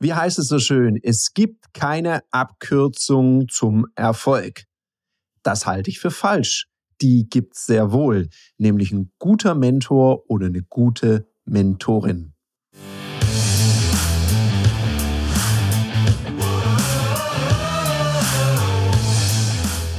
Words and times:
Wie 0.00 0.14
heißt 0.14 0.38
es 0.38 0.46
so 0.46 0.60
schön? 0.60 0.96
Es 1.02 1.34
gibt 1.34 1.74
keine 1.74 2.22
Abkürzung 2.30 3.48
zum 3.48 3.84
Erfolg. 3.96 4.62
Das 5.42 5.66
halte 5.66 5.90
ich 5.90 5.98
für 5.98 6.12
falsch. 6.12 6.68
Die 7.00 7.28
gibt's 7.28 7.66
sehr 7.66 7.90
wohl, 7.90 8.28
nämlich 8.58 8.92
ein 8.92 9.10
guter 9.18 9.56
Mentor 9.56 10.30
oder 10.30 10.46
eine 10.46 10.62
gute 10.62 11.26
Mentorin. 11.46 12.34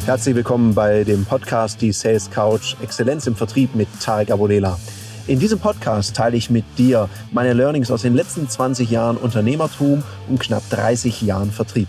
Herzlich 0.05 0.33
willkommen 0.33 0.73
bei 0.73 1.03
dem 1.03 1.25
Podcast 1.25 1.81
Die 1.81 1.91
Sales 1.91 2.31
Couch 2.31 2.77
Exzellenz 2.81 3.27
im 3.27 3.35
Vertrieb 3.35 3.75
mit 3.75 3.89
Tarek 3.99 4.31
Abodela. 4.31 4.79
In 5.29 5.37
diesem 5.37 5.59
Podcast 5.59 6.15
teile 6.15 6.35
ich 6.37 6.49
mit 6.49 6.65
dir 6.79 7.07
meine 7.31 7.53
Learnings 7.53 7.91
aus 7.91 8.01
den 8.01 8.15
letzten 8.15 8.49
20 8.49 8.89
Jahren 8.89 9.15
Unternehmertum 9.15 10.03
und 10.27 10.39
knapp 10.39 10.67
30 10.71 11.21
Jahren 11.21 11.51
Vertrieb. 11.51 11.87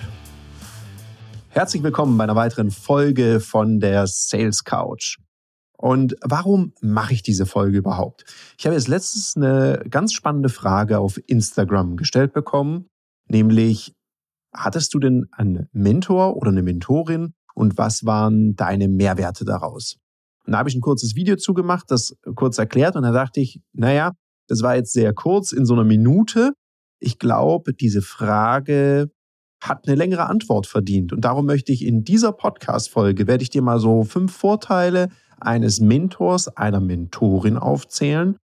Herzlich 1.49 1.83
willkommen 1.83 2.19
bei 2.19 2.25
einer 2.25 2.37
weiteren 2.37 2.71
Folge 2.71 3.41
von 3.41 3.81
der 3.81 4.07
Sales 4.07 4.65
Couch. 4.65 5.17
Und 5.79 6.17
warum 6.21 6.75
mache 6.83 7.15
ich 7.15 7.23
diese 7.23 7.47
Folge 7.47 7.79
überhaupt? 7.79 8.27
Ich 8.59 8.67
habe 8.67 8.77
jetzt 8.77 8.89
letztens 8.89 9.33
eine 9.37 9.87
ganz 9.89 10.13
spannende 10.13 10.51
Frage 10.51 10.99
auf 10.99 11.19
Instagram 11.27 11.97
gestellt 11.97 12.35
bekommen, 12.35 12.91
nämlich, 13.27 13.95
hattest 14.55 14.93
du 14.93 14.99
denn 14.99 15.29
einen 15.33 15.67
Mentor 15.73 16.37
oder 16.37 16.51
eine 16.51 16.63
Mentorin 16.63 17.33
und 17.55 17.79
was 17.79 18.05
waren 18.05 18.55
deine 18.55 18.89
Mehrwerte 18.89 19.47
daraus? 19.47 19.97
Und 20.51 20.55
da 20.55 20.59
habe 20.59 20.69
ich 20.69 20.75
ein 20.75 20.81
kurzes 20.81 21.15
Video 21.15 21.37
zugemacht, 21.37 21.93
das 21.93 22.17
kurz 22.35 22.59
erklärt 22.59 22.97
und 22.97 23.05
da 23.05 23.13
dachte 23.13 23.39
ich, 23.39 23.61
naja, 23.73 24.15
das 24.49 24.63
war 24.63 24.75
jetzt 24.75 24.93
sehr 24.93 25.15
kurz 25.15 25.53
in 25.53 25.65
so 25.65 25.75
einer 25.75 25.85
Minute. 25.85 26.55
Ich 26.99 27.21
glaube, 27.21 27.73
diese 27.73 28.03
Frage 28.03 29.13
hat 29.63 29.87
eine 29.87 29.95
längere 29.95 30.27
Antwort 30.27 30.67
verdient. 30.67 31.13
Und 31.13 31.21
darum 31.25 31.47
möchte 31.47 31.71
ich 31.71 31.87
in 31.87 32.03
dieser 32.03 32.33
Podcast-Folge, 32.33 33.29
werde 33.29 33.45
ich 33.45 33.51
dir 33.51 33.63
mal 33.63 33.79
so 33.79 34.03
fünf 34.03 34.37
Vorteile 34.37 35.11
eines 35.39 35.79
Mentors, 35.79 36.49
einer 36.49 36.81
Mentorin 36.81 37.57
aufzählen 37.57 38.37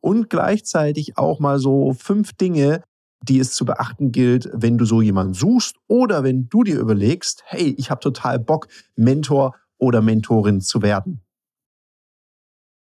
und 0.00 0.30
gleichzeitig 0.30 1.18
auch 1.18 1.40
mal 1.40 1.58
so 1.58 1.92
fünf 1.92 2.32
Dinge, 2.32 2.82
die 3.28 3.38
es 3.38 3.52
zu 3.52 3.66
beachten 3.66 4.12
gilt, 4.12 4.48
wenn 4.54 4.78
du 4.78 4.86
so 4.86 5.02
jemanden 5.02 5.34
suchst 5.34 5.76
oder 5.88 6.24
wenn 6.24 6.48
du 6.48 6.64
dir 6.64 6.78
überlegst, 6.78 7.42
hey, 7.44 7.74
ich 7.76 7.90
habe 7.90 8.00
total 8.00 8.38
Bock, 8.38 8.66
Mentor 8.96 9.56
oder 9.76 10.00
Mentorin 10.00 10.62
zu 10.62 10.80
werden. 10.80 11.20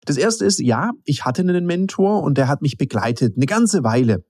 Das 0.09 0.17
erste 0.17 0.47
ist, 0.47 0.59
ja, 0.59 0.92
ich 1.05 1.27
hatte 1.27 1.42
einen 1.42 1.67
Mentor 1.67 2.23
und 2.23 2.39
der 2.39 2.48
hat 2.48 2.62
mich 2.62 2.78
begleitet 2.78 3.37
eine 3.37 3.45
ganze 3.45 3.84
Weile. 3.84 4.25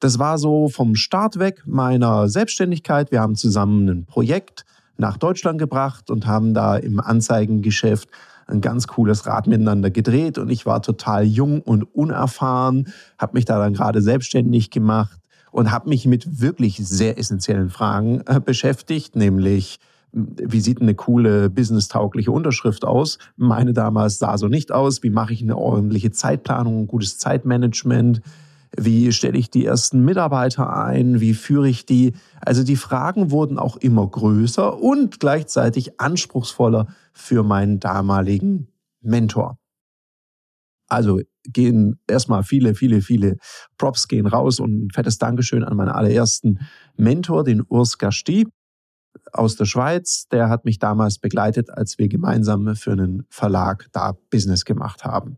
Das 0.00 0.18
war 0.18 0.38
so 0.38 0.68
vom 0.68 0.96
Start 0.96 1.38
weg 1.38 1.62
meiner 1.66 2.28
Selbstständigkeit. 2.28 3.12
Wir 3.12 3.20
haben 3.20 3.36
zusammen 3.36 3.88
ein 3.88 4.06
Projekt 4.06 4.64
nach 4.96 5.18
Deutschland 5.18 5.60
gebracht 5.60 6.10
und 6.10 6.26
haben 6.26 6.52
da 6.52 6.76
im 6.76 6.98
Anzeigengeschäft 6.98 8.08
ein 8.48 8.60
ganz 8.60 8.88
cooles 8.88 9.24
Rad 9.24 9.46
miteinander 9.46 9.92
gedreht 9.92 10.36
und 10.36 10.50
ich 10.50 10.66
war 10.66 10.82
total 10.82 11.22
jung 11.22 11.62
und 11.62 11.84
unerfahren, 11.84 12.88
habe 13.16 13.34
mich 13.34 13.44
da 13.44 13.60
dann 13.60 13.74
gerade 13.74 14.02
selbstständig 14.02 14.72
gemacht 14.72 15.20
und 15.52 15.70
habe 15.70 15.90
mich 15.90 16.06
mit 16.06 16.40
wirklich 16.40 16.76
sehr 16.78 17.18
essentiellen 17.18 17.70
Fragen 17.70 18.22
äh, 18.26 18.40
beschäftigt, 18.40 19.14
nämlich 19.14 19.78
wie 20.12 20.60
sieht 20.60 20.80
eine 20.80 20.94
coole 20.94 21.50
businesstaugliche 21.50 22.32
Unterschrift 22.32 22.84
aus? 22.84 23.18
Meine 23.36 23.72
damals 23.72 24.18
sah 24.18 24.38
so 24.38 24.48
nicht 24.48 24.72
aus. 24.72 25.02
Wie 25.02 25.10
mache 25.10 25.32
ich 25.32 25.42
eine 25.42 25.56
ordentliche 25.56 26.10
Zeitplanung, 26.10 26.80
ein 26.80 26.86
gutes 26.86 27.18
Zeitmanagement? 27.18 28.20
Wie 28.76 29.12
stelle 29.12 29.38
ich 29.38 29.50
die 29.50 29.64
ersten 29.64 30.04
Mitarbeiter 30.04 30.74
ein? 30.76 31.20
Wie 31.20 31.34
führe 31.34 31.68
ich 31.68 31.86
die? 31.86 32.12
Also 32.40 32.62
die 32.62 32.76
Fragen 32.76 33.30
wurden 33.30 33.58
auch 33.58 33.76
immer 33.76 34.06
größer 34.06 34.80
und 34.80 35.20
gleichzeitig 35.20 36.00
anspruchsvoller 36.00 36.88
für 37.12 37.42
meinen 37.42 37.80
damaligen 37.80 38.68
Mentor. 39.00 39.58
Also 40.88 41.20
gehen 41.44 42.00
erstmal 42.08 42.42
viele, 42.42 42.74
viele, 42.74 43.00
viele 43.00 43.36
Props 43.78 44.08
gehen 44.08 44.26
raus 44.26 44.60
und 44.60 44.86
ein 44.86 44.90
fettes 44.90 45.18
Dankeschön 45.18 45.64
an 45.64 45.76
meinen 45.76 45.88
allerersten 45.88 46.58
Mentor, 46.96 47.44
den 47.44 47.62
Urs 47.68 47.98
Gasti 47.98 48.46
aus 49.32 49.56
der 49.56 49.64
Schweiz, 49.64 50.26
der 50.28 50.48
hat 50.48 50.64
mich 50.64 50.78
damals 50.78 51.18
begleitet, 51.18 51.70
als 51.70 51.98
wir 51.98 52.08
gemeinsam 52.08 52.74
für 52.76 52.92
einen 52.92 53.24
Verlag 53.28 53.88
da 53.92 54.16
Business 54.30 54.64
gemacht 54.64 55.04
haben. 55.04 55.36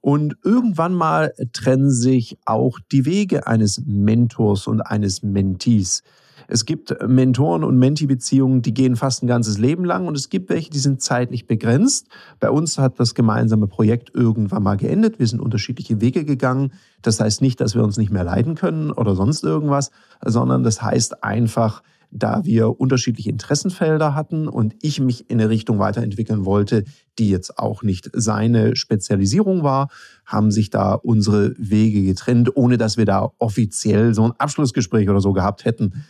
Und 0.00 0.36
irgendwann 0.44 0.92
mal 0.92 1.32
trennen 1.54 1.90
sich 1.90 2.36
auch 2.44 2.78
die 2.92 3.06
Wege 3.06 3.46
eines 3.46 3.82
Mentors 3.86 4.66
und 4.66 4.82
eines 4.82 5.22
Mentees. 5.22 6.02
Es 6.46 6.66
gibt 6.66 6.94
Mentoren- 7.06 7.64
und 7.64 7.78
Mentee-Beziehungen, 7.78 8.60
die 8.60 8.74
gehen 8.74 8.96
fast 8.96 9.22
ein 9.22 9.26
ganzes 9.26 9.58
Leben 9.58 9.84
lang 9.84 10.06
und 10.06 10.16
es 10.16 10.28
gibt 10.28 10.50
welche, 10.50 10.70
die 10.70 10.78
sind 10.78 11.00
zeitlich 11.00 11.46
begrenzt. 11.46 12.08
Bei 12.40 12.50
uns 12.50 12.78
hat 12.78 13.00
das 13.00 13.14
gemeinsame 13.14 13.66
Projekt 13.66 14.10
irgendwann 14.14 14.62
mal 14.62 14.76
geendet. 14.76 15.18
Wir 15.18 15.26
sind 15.26 15.40
unterschiedliche 15.40 16.00
Wege 16.00 16.24
gegangen. 16.24 16.72
Das 17.02 17.20
heißt 17.20 17.40
nicht, 17.40 17.60
dass 17.60 17.74
wir 17.74 17.82
uns 17.82 17.96
nicht 17.96 18.12
mehr 18.12 18.24
leiden 18.24 18.56
können 18.56 18.90
oder 18.90 19.14
sonst 19.14 19.42
irgendwas, 19.42 19.90
sondern 20.24 20.64
das 20.64 20.82
heißt 20.82 21.24
einfach, 21.24 21.82
da 22.14 22.44
wir 22.44 22.80
unterschiedliche 22.80 23.28
Interessenfelder 23.28 24.14
hatten 24.14 24.46
und 24.46 24.76
ich 24.80 25.00
mich 25.00 25.28
in 25.28 25.40
eine 25.40 25.50
Richtung 25.50 25.80
weiterentwickeln 25.80 26.44
wollte, 26.44 26.84
die 27.18 27.28
jetzt 27.28 27.58
auch 27.58 27.82
nicht 27.82 28.08
seine 28.12 28.76
Spezialisierung 28.76 29.64
war, 29.64 29.88
haben 30.24 30.52
sich 30.52 30.70
da 30.70 30.94
unsere 30.94 31.54
Wege 31.58 32.02
getrennt, 32.04 32.56
ohne 32.56 32.78
dass 32.78 32.96
wir 32.96 33.04
da 33.04 33.32
offiziell 33.38 34.14
so 34.14 34.24
ein 34.24 34.32
Abschlussgespräch 34.38 35.08
oder 35.08 35.20
so 35.20 35.32
gehabt 35.32 35.64
hätten. 35.64 36.04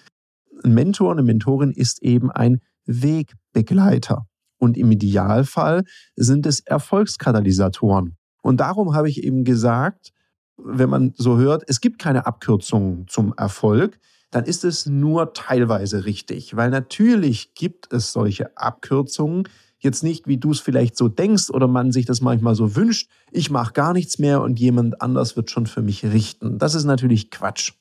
Ein 0.62 0.74
Mentor, 0.74 1.12
eine 1.12 1.22
Mentorin 1.22 1.72
ist 1.72 2.02
eben 2.02 2.30
ein 2.30 2.60
Wegbegleiter. 2.84 4.26
Und 4.58 4.76
im 4.76 4.92
Idealfall 4.92 5.84
sind 6.16 6.44
es 6.46 6.60
Erfolgskatalysatoren. 6.60 8.16
Und 8.42 8.60
darum 8.60 8.94
habe 8.94 9.08
ich 9.08 9.24
eben 9.24 9.44
gesagt, 9.44 10.12
wenn 10.58 10.90
man 10.90 11.14
so 11.16 11.38
hört, 11.38 11.64
es 11.66 11.80
gibt 11.80 11.98
keine 11.98 12.26
Abkürzungen 12.26 13.08
zum 13.08 13.32
Erfolg 13.36 13.98
dann 14.34 14.46
ist 14.46 14.64
es 14.64 14.86
nur 14.86 15.32
teilweise 15.32 16.06
richtig. 16.06 16.56
Weil 16.56 16.70
natürlich 16.70 17.54
gibt 17.54 17.92
es 17.92 18.12
solche 18.12 18.56
Abkürzungen, 18.56 19.48
jetzt 19.78 20.02
nicht, 20.02 20.26
wie 20.26 20.38
du 20.38 20.50
es 20.50 20.58
vielleicht 20.58 20.96
so 20.96 21.06
denkst 21.06 21.50
oder 21.50 21.68
man 21.68 21.92
sich 21.92 22.04
das 22.04 22.20
manchmal 22.20 22.56
so 22.56 22.74
wünscht, 22.74 23.08
ich 23.30 23.50
mache 23.50 23.72
gar 23.74 23.92
nichts 23.92 24.18
mehr 24.18 24.42
und 24.42 24.58
jemand 24.58 25.00
anders 25.00 25.36
wird 25.36 25.52
schon 25.52 25.66
für 25.66 25.82
mich 25.82 26.04
richten. 26.04 26.58
Das 26.58 26.74
ist 26.74 26.84
natürlich 26.84 27.30
Quatsch. 27.30 27.74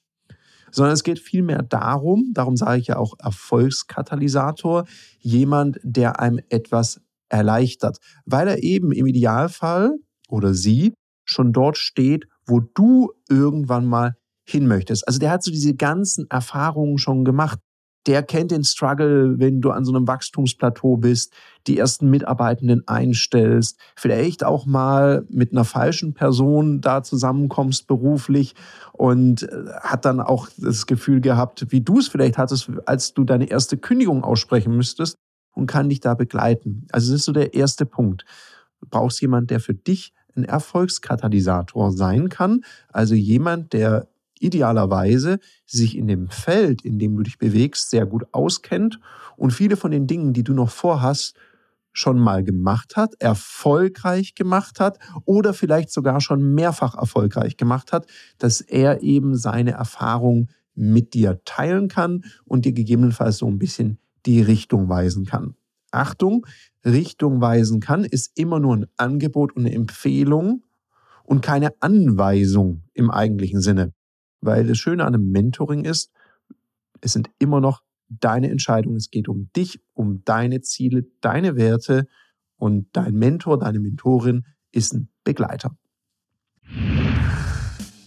Sondern 0.69 0.93
es 0.93 1.03
geht 1.03 1.17
vielmehr 1.17 1.63
darum, 1.63 2.29
darum 2.33 2.55
sage 2.55 2.79
ich 2.79 2.87
ja 2.87 2.97
auch 2.97 3.15
Erfolgskatalysator, 3.17 4.85
jemand, 5.17 5.79
der 5.81 6.19
einem 6.19 6.39
etwas 6.49 7.01
erleichtert, 7.29 7.97
weil 8.25 8.47
er 8.47 8.61
eben 8.61 8.91
im 8.91 9.07
Idealfall 9.07 9.97
oder 10.29 10.53
sie 10.53 10.93
schon 11.25 11.51
dort 11.51 11.79
steht, 11.79 12.27
wo 12.45 12.59
du 12.59 13.11
irgendwann 13.27 13.87
mal 13.87 14.17
hin 14.45 14.67
möchtest. 14.67 15.07
Also 15.07 15.19
der 15.19 15.31
hat 15.31 15.43
so 15.43 15.51
diese 15.51 15.75
ganzen 15.75 16.29
Erfahrungen 16.29 16.97
schon 16.97 17.25
gemacht. 17.25 17.59
Der 18.05 18.21
kennt 18.21 18.51
den 18.51 18.65
Struggle, 18.65 19.39
wenn 19.39 19.61
du 19.61 19.71
an 19.71 19.85
so 19.85 19.95
einem 19.95 20.07
Wachstumsplateau 20.07 20.97
bist, 20.97 21.33
die 21.67 21.77
ersten 21.77 22.09
Mitarbeitenden 22.09 22.85
einstellst, 22.85 23.79
vielleicht 23.95 24.43
auch 24.43 24.65
mal 24.65 25.25
mit 25.29 25.53
einer 25.53 25.63
falschen 25.63 26.13
Person 26.13 26.81
da 26.81 27.01
zusammenkommst 27.01 27.87
beruflich 27.87 28.55
und 28.91 29.43
äh, 29.43 29.65
hat 29.81 30.03
dann 30.03 30.19
auch 30.19 30.49
das 30.57 30.85
Gefühl 30.85 31.21
gehabt, 31.21 31.67
wie 31.69 31.79
du 31.79 31.99
es 31.99 32.09
vielleicht 32.09 32.37
hattest, 32.37 32.69
als 32.85 33.13
du 33.13 33.23
deine 33.23 33.49
erste 33.49 33.77
Kündigung 33.77 34.25
aussprechen 34.25 34.75
müsstest 34.75 35.15
und 35.55 35.67
kann 35.67 35.87
dich 35.87 36.01
da 36.01 36.13
begleiten. 36.13 36.87
Also 36.91 37.11
das 37.11 37.21
ist 37.21 37.25
so 37.25 37.31
der 37.31 37.53
erste 37.53 37.85
Punkt. 37.85 38.25
Du 38.81 38.87
brauchst 38.89 39.21
jemand, 39.21 39.49
der 39.49 39.61
für 39.61 39.73
dich 39.73 40.13
ein 40.35 40.43
Erfolgskatalysator 40.43 41.91
sein 41.91 42.27
kann, 42.27 42.61
also 42.91 43.15
jemand, 43.15 43.71
der 43.71 44.07
idealerweise 44.39 45.39
sich 45.65 45.97
in 45.97 46.07
dem 46.07 46.29
Feld, 46.29 46.83
in 46.83 46.99
dem 46.99 47.15
du 47.15 47.23
dich 47.23 47.37
bewegst, 47.37 47.89
sehr 47.89 48.05
gut 48.05 48.25
auskennt 48.31 48.99
und 49.37 49.51
viele 49.51 49.77
von 49.77 49.91
den 49.91 50.07
Dingen, 50.07 50.33
die 50.33 50.43
du 50.43 50.53
noch 50.53 50.69
vorhast, 50.69 51.35
schon 51.93 52.17
mal 52.17 52.43
gemacht 52.43 52.97
hat, 52.97 53.13
erfolgreich 53.19 54.33
gemacht 54.33 54.79
hat 54.79 54.97
oder 55.25 55.53
vielleicht 55.53 55.91
sogar 55.91 56.21
schon 56.21 56.53
mehrfach 56.55 56.95
erfolgreich 56.95 57.55
gemacht 57.55 57.93
hat, 57.93 58.07
dass 58.39 58.61
er 58.61 59.03
eben 59.03 59.37
seine 59.37 59.71
Erfahrung 59.71 60.49
mit 60.75 61.13
dir 61.13 61.41
teilen 61.45 61.87
kann 61.87 62.23
und 62.45 62.65
dir 62.65 62.73
gegebenenfalls 62.73 63.37
so 63.37 63.47
ein 63.47 63.59
bisschen 63.59 63.99
die 64.25 64.41
Richtung 64.41 64.89
weisen 64.89 65.25
kann. 65.25 65.55
Achtung, 65.91 66.47
Richtung 66.83 67.39
weisen 67.39 67.79
kann 67.79 68.03
ist 68.03 68.31
immer 68.37 68.59
nur 68.59 68.75
ein 68.75 68.87
Angebot 68.97 69.55
und 69.55 69.65
eine 69.65 69.75
Empfehlung 69.75 70.63
und 71.23 71.41
keine 71.41 71.79
Anweisung 71.79 72.83
im 72.93 73.11
eigentlichen 73.11 73.61
Sinne. 73.61 73.93
Weil 74.43 74.67
das 74.67 74.77
Schöne 74.77 75.05
an 75.05 75.13
einem 75.13 75.31
Mentoring 75.31 75.85
ist, 75.85 76.11
es 77.01 77.13
sind 77.13 77.29
immer 77.39 77.61
noch 77.61 77.83
deine 78.09 78.49
Entscheidungen. 78.49 78.97
Es 78.97 79.09
geht 79.09 79.27
um 79.27 79.49
dich, 79.55 79.81
um 79.93 80.23
deine 80.25 80.61
Ziele, 80.61 81.05
deine 81.21 81.55
Werte 81.55 82.07
und 82.57 82.87
dein 82.93 83.15
Mentor, 83.15 83.59
deine 83.59 83.79
Mentorin 83.79 84.45
ist 84.71 84.93
ein 84.93 85.09
Begleiter. 85.23 85.75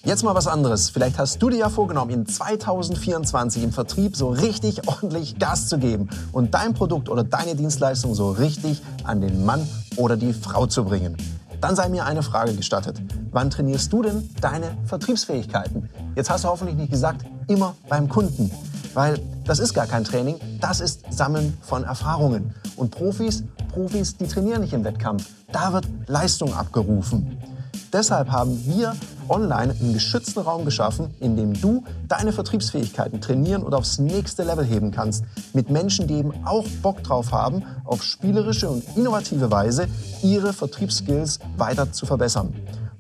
Jetzt 0.05 0.23
mal 0.23 0.37
was 0.37 0.47
anderes. 0.47 0.91
Vielleicht 0.91 1.19
hast 1.19 1.43
du 1.43 1.51
dir 1.51 1.59
ja 1.59 1.69
vorgenommen, 1.69 2.13
in 2.13 2.27
2024 2.27 3.65
im 3.65 3.73
Vertrieb 3.73 4.15
so 4.15 4.29
richtig 4.29 4.87
ordentlich 4.87 5.39
Gas 5.39 5.69
zu 5.69 5.79
geben 5.79 6.09
und 6.31 6.55
dein 6.55 6.75
Produkt 6.75 7.09
oder 7.09 7.25
deine 7.25 7.57
Dienstleistung 7.57 8.15
so 8.15 8.31
richtig 8.31 8.83
an 9.03 9.21
den 9.21 9.45
Mann 9.45 9.67
oder 9.97 10.17
die 10.17 10.33
Frau 10.33 10.67
zu 10.67 10.85
bringen. 10.85 11.17
Dann 11.61 11.75
sei 11.75 11.89
mir 11.89 12.05
eine 12.05 12.23
Frage 12.23 12.55
gestattet. 12.55 13.01
Wann 13.31 13.51
trainierst 13.51 13.93
du 13.93 14.03
denn 14.03 14.29
deine 14.41 14.77
Vertriebsfähigkeiten? 14.85 15.89
Jetzt 16.15 16.31
hast 16.31 16.45
du 16.45 16.49
hoffentlich 16.49 16.77
nicht 16.77 16.91
gesagt, 16.91 17.25
immer 17.49 17.75
beim 17.89 18.09
Kunden. 18.09 18.51
Weil 18.95 19.21
das 19.45 19.59
ist 19.59 19.75
gar 19.75 19.87
kein 19.87 20.05
Training, 20.05 20.37
das 20.61 20.81
ist 20.81 21.03
Sammeln 21.11 21.57
von 21.63 21.85
Erfahrungen. 21.85 22.55
Und 22.77 22.91
Profis, 22.91 23.45
Profis, 23.73 24.17
die 24.17 24.27
trainieren 24.27 24.63
nicht 24.63 24.73
im 24.73 24.85
Wettkampf. 24.85 25.29
Da 25.53 25.73
wird 25.73 25.87
Leistung 26.07 26.55
abgerufen. 26.55 27.39
Deshalb 27.97 28.31
haben 28.31 28.63
wir 28.67 28.95
online 29.27 29.75
einen 29.81 29.95
geschützten 29.95 30.41
Raum 30.41 30.67
geschaffen, 30.67 31.15
in 31.19 31.35
dem 31.35 31.59
du 31.59 31.83
deine 32.09 32.31
Vertriebsfähigkeiten 32.31 33.23
trainieren 33.23 33.63
und 33.63 33.73
aufs 33.73 33.99
nächste 33.99 34.43
Level 34.43 34.67
heben 34.67 34.91
kannst. 34.91 35.25
Mit 35.55 35.71
Menschen, 35.71 36.07
die 36.07 36.17
eben 36.17 36.35
auch 36.45 36.67
Bock 36.83 37.03
drauf 37.03 37.33
haben, 37.33 37.63
auf 37.87 38.03
spielerische 38.03 38.69
und 38.69 38.85
innovative 38.99 39.51
Weise 39.51 39.89
ihre 40.23 40.53
Vertriebsskills 40.53 41.39
weiter 41.57 41.91
zu 41.91 42.05
verbessern. 42.05 42.53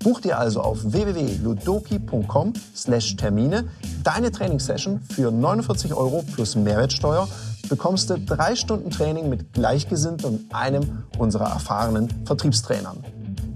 Buch 0.03 0.23
dir 0.23 0.39
also 0.39 0.63
auf 0.63 0.79
www.ludoki.com/termine 0.83 3.65
deine 4.03 4.31
Trainingssession 4.31 5.03
für 5.13 5.31
49 5.31 5.93
Euro 5.93 6.25
plus 6.35 6.57
Mehrwertsteuer. 6.57 7.29
Bekommst 7.69 8.09
du 8.09 8.19
drei 8.19 8.57
Stunden 8.57 8.91
Training 8.91 9.29
mit 9.29 9.53
Gleichgesinnten 9.53 10.25
und 10.25 10.55
einem 10.55 11.03
unserer 11.19 11.51
erfahrenen 11.51 12.09
Vertriebstrainern. 12.25 13.05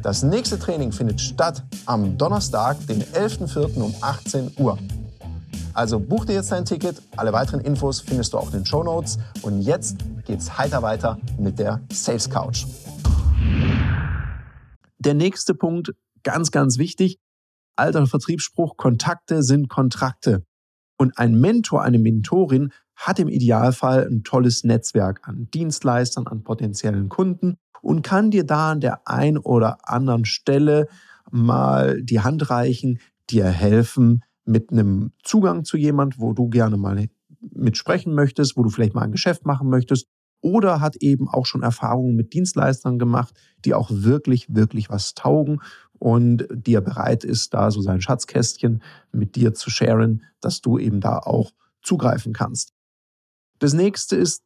Das 0.03 0.23
nächste 0.23 0.59
Training 0.59 0.93
findet 0.93 1.21
statt 1.21 1.63
am 1.85 2.17
Donnerstag, 2.17 2.87
den 2.87 3.03
11.04. 3.03 3.75
um 3.77 3.95
18 4.01 4.53
Uhr. 4.57 4.79
Also 5.75 6.01
buch 6.01 6.25
dir 6.25 6.33
jetzt 6.33 6.51
dein 6.53 6.65
Ticket. 6.65 7.03
Alle 7.19 7.35
weiteren 7.35 7.61
Infos 7.61 8.01
findest 8.01 8.33
du 8.33 8.39
auch 8.39 8.47
in 8.47 8.61
den 8.61 8.65
Show 8.65 8.83
Notes. 8.83 9.19
Und 9.43 9.61
jetzt 9.61 9.99
geht's 10.25 10.57
heiter 10.57 10.81
weiter 10.83 11.19
mit 11.39 11.59
der 11.59 11.83
Sales 11.93 12.31
Couch. 12.31 12.65
Der 14.99 15.13
nächste 15.13 15.55
Punkt, 15.55 15.93
ganz, 16.23 16.51
ganz 16.51 16.79
wichtig. 16.79 17.19
Alter 17.77 18.07
Vertriebsspruch, 18.07 18.79
Kontakte 18.79 19.43
sind 19.43 19.69
Kontrakte. 19.69 20.47
Und 20.97 21.19
ein 21.19 21.39
Mentor, 21.39 21.83
eine 21.83 21.99
Mentorin 21.99 22.73
hat 22.97 23.19
im 23.19 23.29
Idealfall 23.29 24.07
ein 24.07 24.25
tolles 24.25 24.65
Netzwerk 24.65 25.21
an 25.29 25.49
Dienstleistern, 25.53 26.27
an 26.27 26.43
potenziellen 26.43 27.11
Kunden 27.11 27.59
und 27.83 28.03
kann 28.03 28.31
dir 28.31 28.45
da 28.45 28.73
an 28.73 28.81
der 28.81 29.07
ein 29.07 29.39
oder 29.39 29.89
anderen 29.89 30.25
Stelle 30.25 30.89
mal 31.31 32.03
die 32.03 32.21
Hand 32.21 32.51
reichen, 32.51 32.99
dir 33.31 33.47
helfen 33.47 34.23
mit 34.45 34.71
einem 34.71 35.13
Zugang 35.23 35.65
zu 35.65 35.77
jemand, 35.77 36.19
wo 36.19 36.33
du 36.33 36.49
gerne 36.49 36.77
mal 36.77 37.09
mitsprechen 37.41 38.15
möchtest, 38.15 38.57
wo 38.57 38.63
du 38.63 38.71
vielleicht 38.71 38.95
mal 38.95 39.03
ein 39.03 39.13
Geschäft 39.13 39.47
machen 39.47 39.69
möchtest 39.69 40.07
oder 40.41 40.81
hat 40.81 40.97
eben 40.97 41.29
auch 41.29 41.47
schon 41.47 41.63
Erfahrungen 41.63 42.17
mit 42.17 42.33
Dienstleistern 42.33 42.99
gemacht, 42.99 43.35
die 43.65 43.75
auch 43.75 43.91
wirklich, 43.93 44.55
wirklich 44.55 44.91
was 44.91 45.15
taugen 45.15 45.61
und 45.99 46.47
die 46.51 46.75
er 46.75 46.81
bereit 46.81 47.25
ist, 47.25 47.53
da 47.53 47.71
so 47.71 47.83
sein 47.83 48.01
Schatzkästchen 48.01 48.83
mit 49.13 49.37
dir 49.37 49.55
zu 49.55 49.71
sharen, 49.71 50.23
dass 50.41 50.61
du 50.61 50.79
eben 50.79 51.01
da 51.01 51.19
auch 51.19 51.53
zugreifen 51.83 52.33
kannst. 52.33 52.73
Das 53.59 53.75
nächste 53.75 54.17
ist 54.17 54.43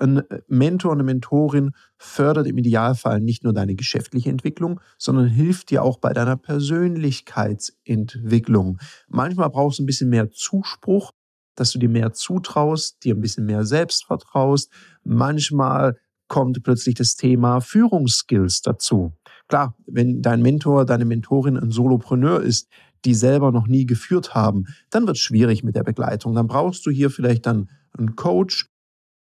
ein 0.00 0.22
Mentor, 0.46 0.92
eine 0.92 1.02
Mentorin 1.02 1.72
fördert 1.96 2.46
im 2.46 2.58
Idealfall 2.58 3.20
nicht 3.20 3.42
nur 3.44 3.52
deine 3.52 3.74
geschäftliche 3.74 4.30
Entwicklung, 4.30 4.80
sondern 4.98 5.26
hilft 5.26 5.70
dir 5.70 5.82
auch 5.82 5.98
bei 5.98 6.12
deiner 6.12 6.36
Persönlichkeitsentwicklung. 6.36 8.78
Manchmal 9.08 9.50
brauchst 9.50 9.78
du 9.78 9.82
ein 9.82 9.86
bisschen 9.86 10.10
mehr 10.10 10.30
Zuspruch, 10.30 11.12
dass 11.54 11.72
du 11.72 11.78
dir 11.78 11.88
mehr 11.88 12.12
zutraust, 12.12 13.02
dir 13.04 13.14
ein 13.14 13.20
bisschen 13.20 13.46
mehr 13.46 13.64
selbst 13.64 14.04
vertraust. 14.04 14.70
Manchmal 15.02 15.96
kommt 16.28 16.62
plötzlich 16.62 16.94
das 16.94 17.16
Thema 17.16 17.60
Führungsskills 17.60 18.62
dazu. 18.62 19.12
Klar, 19.48 19.74
wenn 19.86 20.22
dein 20.22 20.42
Mentor, 20.42 20.84
deine 20.84 21.06
Mentorin 21.06 21.56
ein 21.56 21.70
Solopreneur 21.70 22.42
ist, 22.42 22.68
die 23.04 23.14
selber 23.14 23.52
noch 23.52 23.66
nie 23.66 23.86
geführt 23.86 24.34
haben, 24.34 24.66
dann 24.90 25.06
wird 25.06 25.16
es 25.16 25.22
schwierig 25.22 25.64
mit 25.64 25.74
der 25.74 25.84
Begleitung. 25.84 26.34
Dann 26.34 26.46
brauchst 26.46 26.84
du 26.86 26.90
hier 26.90 27.10
vielleicht 27.10 27.46
dann 27.46 27.70
einen 27.96 28.16
Coach, 28.16 28.68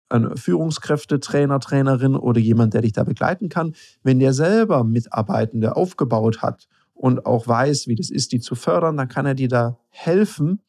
ein 0.08 0.36
Führungskräftetrainer, 0.36 1.60
Trainerin 1.60 2.16
oder 2.16 2.40
jemand, 2.40 2.74
der 2.74 2.82
dich 2.82 2.92
da 2.92 3.04
begleiten 3.04 3.48
kann, 3.48 3.74
wenn 4.02 4.18
der 4.18 4.32
selber 4.32 4.84
Mitarbeitende 4.84 5.76
aufgebaut 5.76 6.42
hat 6.42 6.68
und 6.94 7.26
auch 7.26 7.46
weiß, 7.46 7.86
wie 7.88 7.94
das 7.94 8.10
ist, 8.10 8.32
die 8.32 8.40
zu 8.40 8.54
fördern, 8.54 8.96
dann 8.96 9.08
kann 9.08 9.26
er 9.26 9.34
dir 9.34 9.48
da 9.48 9.78
helfen, 9.90 10.60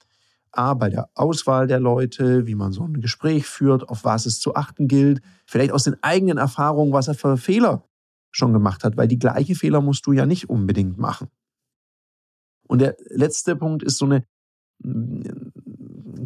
A, 0.51 0.73
bei 0.73 0.89
der 0.89 1.09
Auswahl 1.13 1.67
der 1.67 1.79
Leute, 1.79 2.47
wie 2.47 2.55
man 2.55 2.71
so 2.71 2.83
ein 2.83 3.01
Gespräch 3.01 3.45
führt, 3.45 3.87
auf 3.87 4.03
was 4.03 4.25
es 4.25 4.39
zu 4.39 4.55
achten 4.55 4.87
gilt, 4.87 5.21
vielleicht 5.45 5.71
aus 5.71 5.83
den 5.83 6.01
eigenen 6.01 6.37
Erfahrungen, 6.37 6.91
was 6.91 7.07
er 7.07 7.13
für 7.13 7.37
Fehler 7.37 7.83
schon 8.31 8.53
gemacht 8.53 8.83
hat, 8.83 8.97
weil 8.97 9.07
die 9.07 9.19
gleichen 9.19 9.55
Fehler 9.55 9.81
musst 9.81 10.05
du 10.07 10.11
ja 10.11 10.25
nicht 10.25 10.49
unbedingt 10.49 10.97
machen. 10.97 11.27
Und 12.67 12.79
der 12.79 12.95
letzte 13.09 13.55
Punkt 13.55 13.83
ist 13.83 13.97
so 13.97 14.05
eine 14.05 14.25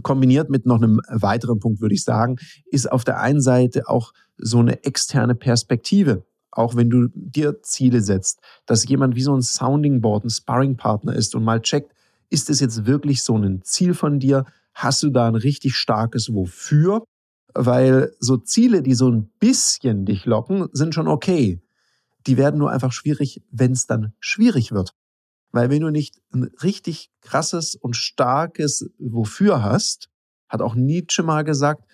kombiniert 0.01 0.49
mit 0.49 0.65
noch 0.65 0.81
einem 0.81 1.01
weiteren 1.09 1.59
Punkt, 1.59 1.81
würde 1.81 1.95
ich 1.95 2.03
sagen, 2.03 2.37
ist 2.65 2.91
auf 2.91 3.03
der 3.03 3.19
einen 3.19 3.41
Seite 3.41 3.87
auch 3.87 4.13
so 4.37 4.59
eine 4.59 4.83
externe 4.83 5.35
Perspektive. 5.35 6.25
Auch 6.51 6.75
wenn 6.75 6.89
du 6.89 7.07
dir 7.13 7.61
Ziele 7.63 8.01
setzt, 8.01 8.39
dass 8.65 8.87
jemand 8.87 9.15
wie 9.15 9.23
so 9.23 9.35
ein 9.35 9.41
Sounding 9.41 10.01
Board, 10.01 10.25
ein 10.25 10.29
Sparring-Partner 10.29 11.15
ist 11.15 11.35
und 11.35 11.43
mal 11.43 11.61
checkt, 11.61 11.93
ist 12.29 12.49
es 12.49 12.59
jetzt 12.59 12.85
wirklich 12.85 13.23
so 13.23 13.37
ein 13.37 13.61
Ziel 13.63 13.93
von 13.93 14.19
dir? 14.19 14.45
Hast 14.73 15.03
du 15.03 15.09
da 15.09 15.27
ein 15.27 15.35
richtig 15.35 15.75
starkes 15.75 16.33
Wofür? 16.33 17.03
Weil 17.53 18.11
so 18.19 18.37
Ziele, 18.37 18.81
die 18.81 18.95
so 18.95 19.09
ein 19.09 19.29
bisschen 19.39 20.05
dich 20.05 20.25
locken, 20.25 20.67
sind 20.73 20.95
schon 20.95 21.07
okay. 21.07 21.61
Die 22.25 22.37
werden 22.37 22.57
nur 22.57 22.71
einfach 22.71 22.91
schwierig, 22.91 23.41
wenn 23.51 23.71
es 23.71 23.85
dann 23.85 24.13
schwierig 24.19 24.71
wird. 24.71 24.93
Weil 25.53 25.69
wenn 25.69 25.81
du 25.81 25.91
nicht 25.91 26.19
ein 26.33 26.49
richtig 26.61 27.11
krasses 27.21 27.75
und 27.75 27.95
starkes 27.95 28.89
Wofür 28.97 29.63
hast, 29.63 30.09
hat 30.49 30.61
auch 30.61 30.75
Nietzsche 30.75 31.23
mal 31.23 31.43
gesagt, 31.43 31.85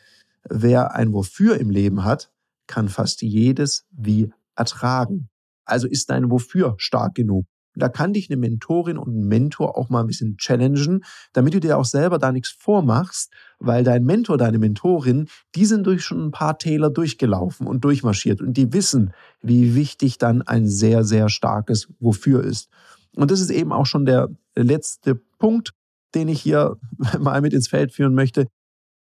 wer 0.49 0.95
ein 0.95 1.13
Wofür 1.13 1.59
im 1.59 1.69
Leben 1.69 2.03
hat, 2.03 2.31
kann 2.67 2.89
fast 2.89 3.21
jedes 3.21 3.85
Wie 3.91 4.31
ertragen. 4.55 5.29
Also 5.65 5.87
ist 5.87 6.09
dein 6.09 6.31
Wofür 6.31 6.75
stark 6.77 7.15
genug. 7.15 7.45
Da 7.75 7.87
kann 7.87 8.13
dich 8.13 8.29
eine 8.29 8.37
Mentorin 8.37 8.97
und 8.97 9.15
ein 9.15 9.27
Mentor 9.27 9.77
auch 9.77 9.89
mal 9.89 10.01
ein 10.01 10.07
bisschen 10.07 10.37
challengen, 10.37 11.03
damit 11.33 11.53
du 11.53 11.59
dir 11.59 11.77
auch 11.77 11.85
selber 11.85 12.17
da 12.17 12.31
nichts 12.31 12.49
vormachst, 12.49 13.31
weil 13.59 13.83
dein 13.83 14.03
Mentor, 14.05 14.37
deine 14.37 14.57
Mentorin, 14.57 15.27
die 15.55 15.65
sind 15.65 15.85
durch 15.85 16.03
schon 16.03 16.25
ein 16.25 16.31
paar 16.31 16.57
Täler 16.57 16.89
durchgelaufen 16.89 17.67
und 17.67 17.83
durchmarschiert 17.83 18.41
und 18.41 18.53
die 18.53 18.73
wissen, 18.73 19.13
wie 19.41 19.75
wichtig 19.75 20.17
dann 20.17 20.41
ein 20.41 20.67
sehr, 20.67 21.03
sehr 21.03 21.29
starkes 21.29 21.87
Wofür 21.99 22.43
ist. 22.43 22.69
Und 23.15 23.31
das 23.31 23.41
ist 23.41 23.49
eben 23.49 23.71
auch 23.71 23.85
schon 23.85 24.05
der 24.05 24.29
letzte 24.55 25.15
Punkt, 25.15 25.73
den 26.15 26.27
ich 26.27 26.41
hier 26.41 26.77
mal 27.19 27.41
mit 27.41 27.53
ins 27.53 27.67
Feld 27.67 27.93
führen 27.93 28.13
möchte. 28.13 28.47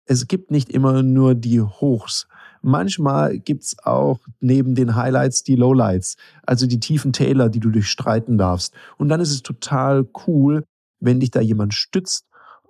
Es 0.06 0.26
gibt 0.26 0.50
nicht 0.50 0.70
immer 0.70 1.02
nur 1.02 1.34
die 1.34 1.60
Hochs. 1.60 2.26
Manchmal 2.62 3.38
gibt 3.38 3.62
es 3.62 3.76
auch 3.84 4.20
neben 4.40 4.74
den 4.74 4.96
Highlights 4.96 5.44
die 5.44 5.56
Lowlights, 5.56 6.16
also 6.42 6.66
die 6.66 6.80
tiefen 6.80 7.12
Täler, 7.12 7.48
die 7.48 7.60
du 7.60 7.70
durchstreiten 7.70 8.36
darfst. 8.36 8.74
Und 8.98 9.08
dann 9.08 9.20
ist 9.20 9.30
es 9.30 9.42
total 9.42 10.06
cool, 10.26 10.64
wenn 10.98 11.20
dich 11.20 11.30
da 11.30 11.40
jemand 11.40 11.74
stützt 11.74 12.26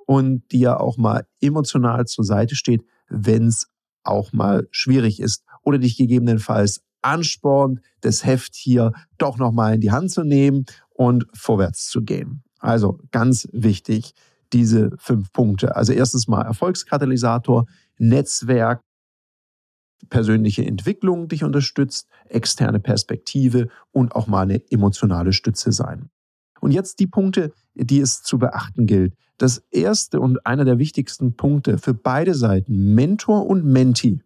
und 0.07 0.51
dir 0.53 0.81
auch 0.81 0.97
mal 0.97 1.27
emotional 1.41 2.07
zur 2.07 2.25
Seite 2.25 2.57
steht, 2.57 2.85
wenn 3.09 3.47
es 3.47 3.69
auch 4.05 4.33
mal 4.33 4.69
schwierig 4.71 5.21
ist 5.21 5.45
oder 5.63 5.79
dich 5.79 5.97
gegebenenfalls 5.97 6.83
anspornt, 7.03 7.81
das 8.03 8.25
Heft 8.25 8.55
hier 8.55 8.93
doch 9.19 9.39
nochmal 9.39 9.75
in 9.75 9.81
die 9.81 9.91
Hand 9.91 10.11
zu 10.11 10.25
nehmen 10.25 10.67
und 11.01 11.27
vorwärts 11.33 11.89
zu 11.89 12.03
gehen. 12.03 12.43
Also 12.59 13.01
ganz 13.11 13.49
wichtig, 13.53 14.13
diese 14.53 14.91
fünf 14.99 15.33
Punkte. 15.33 15.75
Also 15.75 15.95
erstens 15.95 16.29
mal 16.29 16.43
Erfolgskatalysator, 16.43 17.65
Netzwerk, 17.97 18.83
persönliche 20.11 20.63
Entwicklung 20.63 21.29
dich 21.29 21.43
unterstützt, 21.43 22.07
externe 22.29 22.81
Perspektive 22.81 23.69
und 23.93 24.15
auch 24.15 24.27
mal 24.27 24.43
eine 24.43 24.61
emotionale 24.71 25.33
Stütze 25.33 25.73
sein. 25.73 26.11
Und 26.61 26.73
jetzt 26.73 27.01
die 27.01 27.07
Punkte, 27.07 27.55
die 27.73 28.01
es 28.01 28.23
zu 28.23 28.39
beachten 28.39 28.85
gilt. 28.85 29.15
Das 29.39 29.65
erste 29.71 30.21
und 30.21 30.45
einer 30.45 30.67
der 30.67 30.79
wichtigsten 30.79 31.35
Punkte 31.35 31.79
für 31.79 31.95
beide 31.95 32.35
Seiten, 32.35 32.95
Mentor 32.95 33.47
und 33.47 33.65
Mentee. 33.65 34.21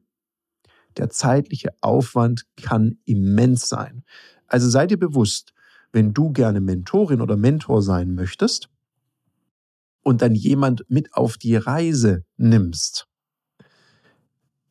Der 0.96 1.08
zeitliche 1.08 1.68
Aufwand 1.82 2.46
kann 2.60 2.98
immens 3.04 3.68
sein. 3.68 4.02
Also 4.48 4.68
sei 4.68 4.88
dir 4.88 4.98
bewusst, 4.98 5.53
wenn 5.94 6.12
du 6.12 6.32
gerne 6.32 6.60
Mentorin 6.60 7.20
oder 7.20 7.36
Mentor 7.36 7.80
sein 7.80 8.14
möchtest 8.14 8.68
und 10.02 10.22
dann 10.22 10.34
jemand 10.34 10.84
mit 10.88 11.14
auf 11.14 11.38
die 11.38 11.54
Reise 11.54 12.24
nimmst, 12.36 13.06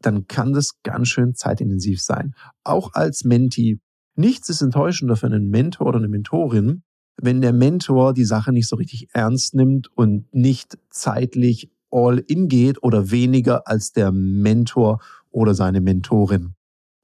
dann 0.01 0.27
kann 0.27 0.51
das 0.51 0.81
ganz 0.83 1.07
schön 1.07 1.33
zeitintensiv 1.33 2.01
sein. 2.01 2.35
Auch 2.65 2.93
als 2.93 3.23
Mentee. 3.23 3.79
Nichts 4.15 4.49
ist 4.49 4.61
enttäuschender 4.61 5.15
für 5.15 5.27
einen 5.27 5.49
Mentor 5.49 5.87
oder 5.87 5.99
eine 5.99 6.09
Mentorin, 6.09 6.83
wenn 7.15 7.39
der 7.39 7.53
Mentor 7.53 8.13
die 8.13 8.25
Sache 8.25 8.51
nicht 8.51 8.67
so 8.67 8.75
richtig 8.75 9.07
ernst 9.13 9.55
nimmt 9.55 9.87
und 9.95 10.25
nicht 10.33 10.77
zeitlich 10.89 11.71
all 11.89 12.17
in 12.17 12.49
geht 12.49 12.83
oder 12.83 13.11
weniger 13.11 13.65
als 13.65 13.93
der 13.93 14.11
Mentor 14.11 14.99
oder 15.31 15.53
seine 15.53 15.79
Mentorin. 15.79 16.55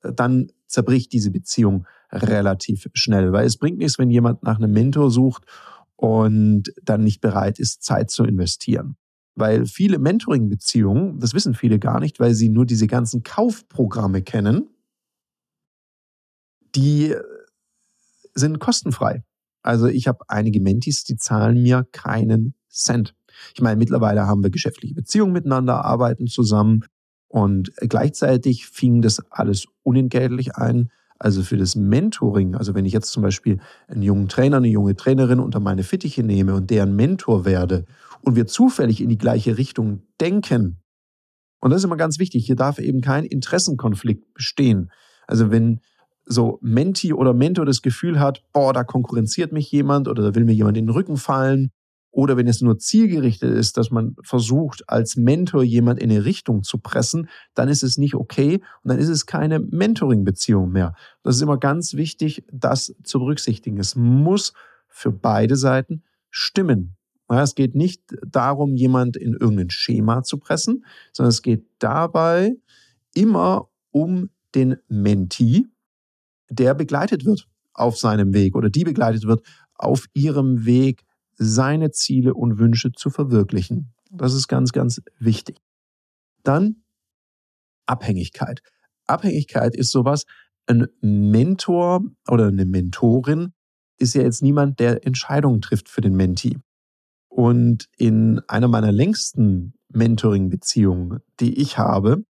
Dann 0.01 0.51
zerbricht 0.69 1.11
diese 1.11 1.31
Beziehung 1.31 1.85
relativ 2.11 2.87
schnell, 2.93 3.33
weil 3.33 3.45
es 3.45 3.57
bringt 3.57 3.79
nichts, 3.79 3.99
wenn 3.99 4.09
jemand 4.09 4.43
nach 4.43 4.57
einem 4.57 4.71
Mentor 4.71 5.11
sucht 5.11 5.43
und 5.95 6.71
dann 6.83 7.03
nicht 7.03 7.21
bereit 7.21 7.59
ist, 7.59 7.83
Zeit 7.83 8.09
zu 8.09 8.23
investieren. 8.23 8.95
Weil 9.35 9.65
viele 9.65 9.99
Mentoring-Beziehungen, 9.99 11.19
das 11.19 11.33
wissen 11.33 11.53
viele 11.53 11.79
gar 11.79 11.99
nicht, 11.99 12.19
weil 12.19 12.33
sie 12.33 12.49
nur 12.49 12.65
diese 12.65 12.87
ganzen 12.87 13.23
Kaufprogramme 13.23 14.21
kennen, 14.21 14.69
die 16.75 17.15
sind 18.33 18.59
kostenfrei. 18.59 19.23
Also 19.61 19.87
ich 19.87 20.07
habe 20.07 20.19
einige 20.27 20.61
Mentis, 20.61 21.03
die 21.03 21.17
zahlen 21.17 21.61
mir 21.61 21.87
keinen 21.91 22.53
Cent. 22.69 23.15
Ich 23.53 23.61
meine, 23.61 23.77
mittlerweile 23.77 24.27
haben 24.27 24.43
wir 24.43 24.49
geschäftliche 24.49 24.95
Beziehungen 24.95 25.33
miteinander, 25.33 25.83
arbeiten 25.85 26.27
zusammen 26.27 26.85
und 27.29 27.71
gleichzeitig 27.77 28.65
fing 28.67 29.01
das 29.01 29.21
alles 29.31 29.65
unentgeltlich 29.83 30.55
ein. 30.55 30.91
Also 31.19 31.43
für 31.43 31.57
das 31.57 31.75
Mentoring, 31.75 32.55
also 32.55 32.75
wenn 32.75 32.85
ich 32.85 32.93
jetzt 32.93 33.11
zum 33.11 33.23
Beispiel 33.23 33.59
einen 33.87 34.01
jungen 34.01 34.29
Trainer, 34.29 34.57
eine 34.57 34.69
junge 34.69 34.95
Trainerin 34.95 35.39
unter 35.39 35.59
meine 35.59 35.83
Fittiche 35.83 36.23
nehme 36.23 36.55
und 36.55 36.69
deren 36.69 36.95
Mentor 36.95 37.45
werde 37.45 37.85
und 38.21 38.35
wir 38.35 38.47
zufällig 38.47 39.01
in 39.01 39.09
die 39.09 39.17
gleiche 39.17 39.57
Richtung 39.57 40.03
denken, 40.19 40.81
und 41.61 41.71
das 41.71 41.79
ist 41.79 41.85
immer 41.85 41.97
ganz 41.97 42.19
wichtig, 42.19 42.45
hier 42.45 42.55
darf 42.55 42.79
eben 42.79 43.01
kein 43.01 43.25
Interessenkonflikt 43.25 44.33
bestehen. 44.33 44.91
Also 45.27 45.51
wenn 45.51 45.81
so 46.25 46.57
Menti 46.61 47.13
oder 47.13 47.33
Mentor 47.33 47.65
das 47.65 47.81
Gefühl 47.81 48.19
hat, 48.19 48.41
boah, 48.53 48.71
da 48.71 48.83
konkurrenziert 48.83 49.51
mich 49.51 49.69
jemand 49.71 50.07
oder 50.07 50.23
da 50.23 50.35
will 50.35 50.45
mir 50.45 50.53
jemand 50.53 50.77
in 50.77 50.85
den 50.85 50.93
Rücken 50.93 51.17
fallen 51.17 51.71
oder 52.11 52.37
wenn 52.37 52.47
es 52.47 52.61
nur 52.61 52.79
zielgerichtet 52.79 53.55
ist, 53.55 53.77
dass 53.77 53.91
man 53.91 54.15
versucht, 54.23 54.83
als 54.87 55.15
Mentor 55.15 55.63
jemand 55.63 56.01
in 56.01 56.11
eine 56.11 56.25
Richtung 56.25 56.63
zu 56.63 56.79
pressen, 56.79 57.29
dann 57.53 57.69
ist 57.69 57.83
es 57.83 57.97
nicht 57.97 58.15
okay 58.15 58.61
und 58.83 58.89
dann 58.89 58.99
ist 58.99 59.09
es 59.09 59.25
keine 59.25 59.59
Mentoring-Beziehung 59.59 60.71
mehr. 60.71 60.95
Das 61.23 61.35
ist 61.35 61.41
immer 61.41 61.57
ganz 61.57 61.93
wichtig, 61.93 62.43
das 62.51 62.95
zu 63.03 63.19
berücksichtigen. 63.19 63.77
Es 63.77 63.95
muss 63.95 64.53
für 64.87 65.11
beide 65.11 65.55
Seiten 65.55 66.03
stimmen. 66.31 66.95
es 67.27 67.53
geht 67.53 67.75
nicht 67.75 68.01
darum, 68.25 68.75
jemand 68.75 69.15
in 69.15 69.33
irgendein 69.33 69.69
Schema 69.69 70.23
zu 70.23 70.39
pressen, 70.39 70.85
sondern 71.13 71.29
es 71.29 71.43
geht 71.43 71.65
dabei 71.77 72.55
immer 73.13 73.69
um 73.91 74.29
den 74.55 74.77
Mentee, 74.87 75.65
der 76.49 76.73
begleitet 76.73 77.25
wird 77.25 77.47
auf 77.73 77.97
seinem 77.97 78.33
Weg 78.33 78.55
oder 78.55 78.69
die 78.71 78.83
begleitet 78.83 79.25
wird 79.25 79.43
auf 79.75 80.07
ihrem 80.13 80.65
Weg 80.65 81.05
seine 81.39 81.91
Ziele 81.91 82.33
und 82.33 82.59
Wünsche 82.59 82.91
zu 82.91 83.09
verwirklichen. 83.09 83.93
Das 84.11 84.33
ist 84.33 84.47
ganz, 84.47 84.71
ganz 84.71 85.01
wichtig. 85.17 85.57
Dann 86.43 86.83
Abhängigkeit. 87.85 88.61
Abhängigkeit 89.07 89.75
ist 89.75 89.91
sowas, 89.91 90.25
ein 90.67 90.87
Mentor 91.01 92.01
oder 92.27 92.47
eine 92.47 92.65
Mentorin 92.65 93.53
ist 93.97 94.13
ja 94.13 94.21
jetzt 94.21 94.43
niemand, 94.43 94.79
der 94.79 95.05
Entscheidungen 95.05 95.61
trifft 95.61 95.89
für 95.89 96.01
den 96.01 96.15
Mentee. 96.15 96.57
Und 97.27 97.87
in 97.97 98.39
einer 98.47 98.67
meiner 98.67 98.91
längsten 98.91 99.73
Mentoring-Beziehungen, 99.89 101.19
die 101.39 101.59
ich 101.59 101.77
habe, 101.77 102.23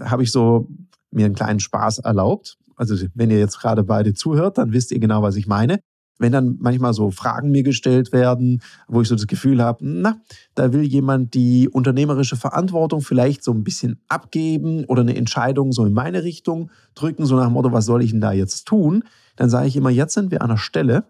habe 0.00 0.22
ich 0.22 0.30
so 0.30 0.68
mir 1.10 1.26
einen 1.26 1.34
kleinen 1.34 1.60
Spaß 1.60 1.98
erlaubt. 1.98 2.56
Also 2.76 2.94
wenn 3.14 3.30
ihr 3.30 3.38
jetzt 3.38 3.58
gerade 3.58 3.84
beide 3.84 4.14
zuhört, 4.14 4.58
dann 4.58 4.72
wisst 4.72 4.92
ihr 4.92 4.98
genau, 4.98 5.22
was 5.22 5.36
ich 5.36 5.46
meine 5.46 5.80
wenn 6.18 6.32
dann 6.32 6.56
manchmal 6.60 6.94
so 6.94 7.10
Fragen 7.10 7.50
mir 7.50 7.62
gestellt 7.62 8.12
werden, 8.12 8.62
wo 8.86 9.00
ich 9.02 9.08
so 9.08 9.14
das 9.14 9.26
Gefühl 9.26 9.62
habe, 9.62 9.78
na, 9.82 10.20
da 10.54 10.72
will 10.72 10.82
jemand 10.82 11.34
die 11.34 11.68
unternehmerische 11.68 12.36
Verantwortung 12.36 13.00
vielleicht 13.00 13.42
so 13.42 13.52
ein 13.52 13.64
bisschen 13.64 14.00
abgeben 14.08 14.84
oder 14.84 15.02
eine 15.02 15.16
Entscheidung 15.16 15.72
so 15.72 15.84
in 15.84 15.92
meine 15.92 16.22
Richtung 16.22 16.70
drücken, 16.94 17.26
so 17.26 17.36
nach 17.36 17.46
dem 17.46 17.54
Motto, 17.54 17.72
was 17.72 17.86
soll 17.86 18.02
ich 18.02 18.12
denn 18.12 18.20
da 18.20 18.32
jetzt 18.32 18.66
tun? 18.66 19.04
Dann 19.36 19.50
sage 19.50 19.68
ich 19.68 19.76
immer, 19.76 19.90
jetzt 19.90 20.14
sind 20.14 20.30
wir 20.30 20.42
an 20.42 20.50
einer 20.50 20.58
Stelle, 20.58 21.04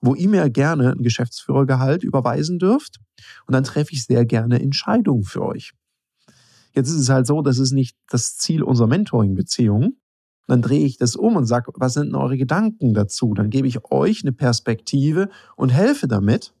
wo 0.00 0.14
ihr 0.14 0.28
mir 0.28 0.48
gerne 0.50 0.92
ein 0.92 1.02
Geschäftsführergehalt 1.02 2.04
überweisen 2.04 2.58
dürft 2.58 3.00
und 3.46 3.54
dann 3.54 3.64
treffe 3.64 3.92
ich 3.92 4.04
sehr 4.04 4.24
gerne 4.24 4.60
Entscheidungen 4.60 5.24
für 5.24 5.44
euch. 5.44 5.72
Jetzt 6.74 6.90
ist 6.90 7.00
es 7.00 7.08
halt 7.08 7.26
so, 7.26 7.42
das 7.42 7.58
ist 7.58 7.72
nicht 7.72 7.96
das 8.08 8.36
Ziel 8.36 8.62
unserer 8.62 8.86
Mentoring-Beziehung, 8.86 9.96
dann 10.48 10.62
drehe 10.62 10.84
ich 10.84 10.96
das 10.96 11.14
um 11.14 11.36
und 11.36 11.44
sage, 11.44 11.70
was 11.76 11.94
sind 11.94 12.06
denn 12.06 12.14
eure 12.14 12.38
Gedanken 12.38 12.94
dazu? 12.94 13.34
Dann 13.34 13.50
gebe 13.50 13.68
ich 13.68 13.84
euch 13.90 14.22
eine 14.24 14.32
Perspektive 14.32 15.28
und 15.56 15.68
helfe 15.68 16.08
damit 16.08 16.54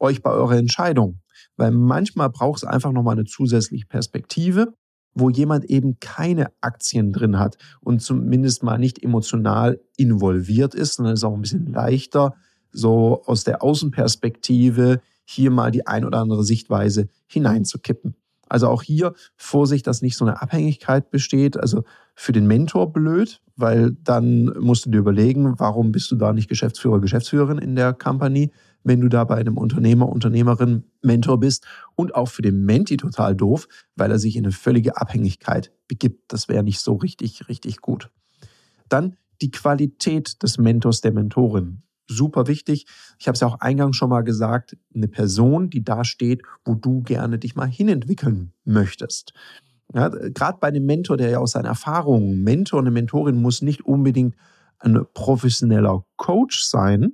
euch 0.00 0.22
bei 0.22 0.30
eurer 0.30 0.56
Entscheidung. 0.56 1.20
Weil 1.56 1.70
manchmal 1.70 2.30
braucht 2.30 2.58
es 2.58 2.64
einfach 2.64 2.92
nochmal 2.92 3.16
eine 3.16 3.24
zusätzliche 3.24 3.86
Perspektive, 3.86 4.74
wo 5.14 5.28
jemand 5.28 5.66
eben 5.66 5.98
keine 6.00 6.46
Aktien 6.62 7.12
drin 7.12 7.38
hat 7.38 7.58
und 7.80 8.00
zumindest 8.00 8.62
mal 8.62 8.78
nicht 8.78 9.02
emotional 9.02 9.78
involviert 9.96 10.74
ist, 10.74 10.94
sondern 10.94 11.14
es 11.14 11.20
ist 11.20 11.24
auch 11.24 11.34
ein 11.34 11.42
bisschen 11.42 11.66
leichter, 11.66 12.34
so 12.70 13.22
aus 13.26 13.44
der 13.44 13.62
Außenperspektive 13.62 15.00
hier 15.24 15.50
mal 15.50 15.70
die 15.70 15.86
ein 15.86 16.06
oder 16.06 16.20
andere 16.20 16.42
Sichtweise 16.42 17.08
hineinzukippen. 17.26 18.16
Also 18.52 18.68
auch 18.68 18.82
hier 18.82 19.14
Vorsicht, 19.34 19.86
dass 19.86 20.02
nicht 20.02 20.14
so 20.14 20.26
eine 20.26 20.42
Abhängigkeit 20.42 21.10
besteht. 21.10 21.58
Also 21.58 21.84
für 22.14 22.32
den 22.32 22.46
Mentor 22.46 22.92
blöd, 22.92 23.40
weil 23.56 23.92
dann 24.04 24.52
musst 24.60 24.84
du 24.84 24.90
dir 24.90 24.98
überlegen, 24.98 25.58
warum 25.58 25.90
bist 25.90 26.10
du 26.10 26.16
da 26.16 26.34
nicht 26.34 26.48
Geschäftsführer, 26.48 27.00
Geschäftsführerin 27.00 27.56
in 27.56 27.76
der 27.76 27.94
Company, 27.94 28.52
wenn 28.84 29.00
du 29.00 29.08
da 29.08 29.24
bei 29.24 29.36
einem 29.36 29.56
Unternehmer, 29.56 30.06
Unternehmerin 30.10 30.84
Mentor 31.00 31.40
bist. 31.40 31.66
Und 31.94 32.14
auch 32.14 32.28
für 32.28 32.42
den 32.42 32.66
Menti 32.66 32.98
total 32.98 33.34
doof, 33.34 33.68
weil 33.96 34.10
er 34.10 34.18
sich 34.18 34.36
in 34.36 34.44
eine 34.44 34.52
völlige 34.52 34.98
Abhängigkeit 34.98 35.72
begibt. 35.88 36.30
Das 36.30 36.48
wäre 36.48 36.62
nicht 36.62 36.80
so 36.80 36.96
richtig, 36.96 37.48
richtig 37.48 37.80
gut. 37.80 38.10
Dann 38.90 39.16
die 39.40 39.50
Qualität 39.50 40.42
des 40.42 40.58
Mentors, 40.58 41.00
der 41.00 41.12
Mentorin 41.12 41.82
super 42.06 42.46
wichtig. 42.46 42.86
Ich 43.18 43.28
habe 43.28 43.34
es 43.34 43.40
ja 43.40 43.46
auch 43.46 43.60
eingangs 43.60 43.96
schon 43.96 44.10
mal 44.10 44.22
gesagt, 44.22 44.76
eine 44.94 45.08
Person, 45.08 45.70
die 45.70 45.84
da 45.84 46.04
steht, 46.04 46.42
wo 46.64 46.74
du 46.74 47.02
gerne 47.02 47.38
dich 47.38 47.54
mal 47.54 47.68
hinentwickeln 47.68 48.52
möchtest. 48.64 49.32
Ja, 49.94 50.08
Gerade 50.08 50.58
bei 50.60 50.68
einem 50.68 50.86
Mentor, 50.86 51.16
der 51.16 51.30
ja 51.30 51.38
aus 51.38 51.52
seiner 51.52 51.68
Erfahrung, 51.68 52.42
Mentor, 52.42 52.80
eine 52.80 52.90
Mentorin 52.90 53.40
muss 53.40 53.62
nicht 53.62 53.84
unbedingt 53.84 54.36
ein 54.78 55.04
professioneller 55.14 56.04
Coach 56.16 56.64
sein, 56.64 57.12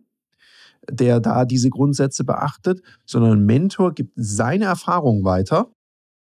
der 0.90 1.21
da 1.21 1.45
diese 1.45 1.71
Grundsätze 1.71 2.25
beachtet, 2.25 2.80
sondern 3.04 3.33
ein 3.33 3.47
Mentor 3.47 3.92
gibt 3.92 4.12
seine 4.16 4.66
Erfahrung 4.66 5.25
weiter, 5.25 5.71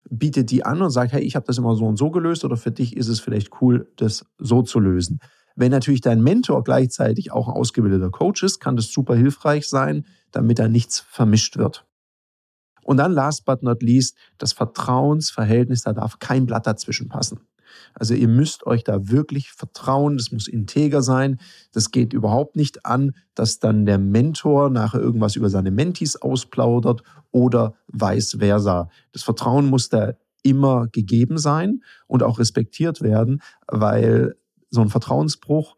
bietet 0.09 0.51
die 0.51 0.65
an 0.65 0.81
und 0.81 0.89
sagt, 0.89 1.13
hey, 1.13 1.21
ich 1.21 1.35
habe 1.35 1.45
das 1.45 1.57
immer 1.57 1.75
so 1.75 1.85
und 1.85 1.97
so 1.97 2.11
gelöst 2.11 2.43
oder 2.43 2.57
für 2.57 2.71
dich 2.71 2.95
ist 2.95 3.07
es 3.07 3.19
vielleicht 3.19 3.61
cool, 3.61 3.91
das 3.97 4.25
so 4.37 4.61
zu 4.61 4.79
lösen. 4.79 5.19
Wenn 5.57 5.71
natürlich 5.71 6.01
dein 6.01 6.21
Mentor 6.21 6.63
gleichzeitig 6.63 7.31
auch 7.31 7.47
ein 7.47 7.55
ausgebildeter 7.55 8.11
Coach 8.11 8.43
ist, 8.43 8.59
kann 8.59 8.75
das 8.75 8.91
super 8.91 9.15
hilfreich 9.15 9.67
sein, 9.67 10.05
damit 10.31 10.59
da 10.59 10.67
nichts 10.67 10.99
vermischt 10.99 11.57
wird. 11.57 11.83
Und 12.83 12.97
dann 12.97 13.11
last 13.11 13.43
but 13.43 13.63
not 13.63 13.81
least, 13.81 14.15
das 14.37 14.53
Vertrauensverhältnis, 14.53 15.81
da 15.81 15.93
darf 15.93 16.19
kein 16.19 16.45
Blatt 16.45 16.67
dazwischen 16.67 17.09
passen. 17.09 17.39
Also 17.95 18.13
ihr 18.13 18.27
müsst 18.27 18.67
euch 18.67 18.83
da 18.83 19.09
wirklich 19.09 19.51
vertrauen, 19.51 20.17
das 20.17 20.31
muss 20.31 20.47
integer 20.47 21.01
sein. 21.01 21.39
Das 21.71 21.89
geht 21.89 22.13
überhaupt 22.13 22.55
nicht 22.55 22.85
an, 22.85 23.15
dass 23.33 23.57
dann 23.57 23.87
der 23.87 23.97
Mentor 23.97 24.69
nachher 24.69 25.01
irgendwas 25.01 25.35
über 25.35 25.49
seine 25.49 25.71
Mentis 25.71 26.15
ausplaudert 26.15 27.01
oder 27.31 27.73
vice 27.87 28.37
versa. 28.39 28.89
Das 29.11 29.23
Vertrauen 29.23 29.65
muss 29.65 29.89
da 29.89 30.13
immer 30.43 30.87
gegeben 30.87 31.39
sein 31.39 31.81
und 32.05 32.21
auch 32.21 32.37
respektiert 32.37 33.01
werden, 33.01 33.41
weil 33.67 34.35
so 34.69 34.81
ein 34.81 34.89
Vertrauensbruch, 34.89 35.75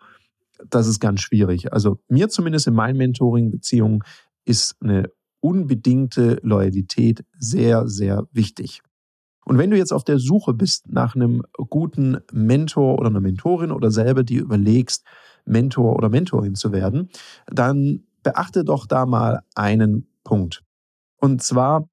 das 0.69 0.87
ist 0.87 0.99
ganz 0.99 1.21
schwierig. 1.21 1.71
Also 1.73 1.99
mir 2.07 2.29
zumindest 2.29 2.67
in 2.67 2.73
meinen 2.73 2.97
Mentoring-Beziehungen 2.97 4.03
ist 4.45 4.75
eine 4.81 5.09
unbedingte 5.39 6.39
Loyalität 6.43 7.23
sehr, 7.37 7.87
sehr 7.87 8.27
wichtig. 8.31 8.81
Und 9.45 9.57
wenn 9.57 9.71
du 9.71 9.77
jetzt 9.77 9.93
auf 9.93 10.03
der 10.03 10.19
Suche 10.19 10.53
bist 10.53 10.91
nach 10.91 11.15
einem 11.15 11.43
guten 11.69 12.17
Mentor 12.31 12.99
oder 12.99 13.09
einer 13.09 13.21
Mentorin 13.21 13.71
oder 13.71 13.89
selber 13.89 14.23
dir 14.23 14.41
überlegst, 14.41 15.05
Mentor 15.45 15.95
oder 15.95 16.09
Mentorin 16.09 16.55
zu 16.55 16.71
werden, 16.71 17.09
dann 17.47 18.03
beachte 18.21 18.63
doch 18.63 18.85
da 18.85 19.05
mal 19.05 19.41
einen 19.55 20.07
Punkt. 20.23 20.63
Und 21.17 21.41
zwar 21.41 21.89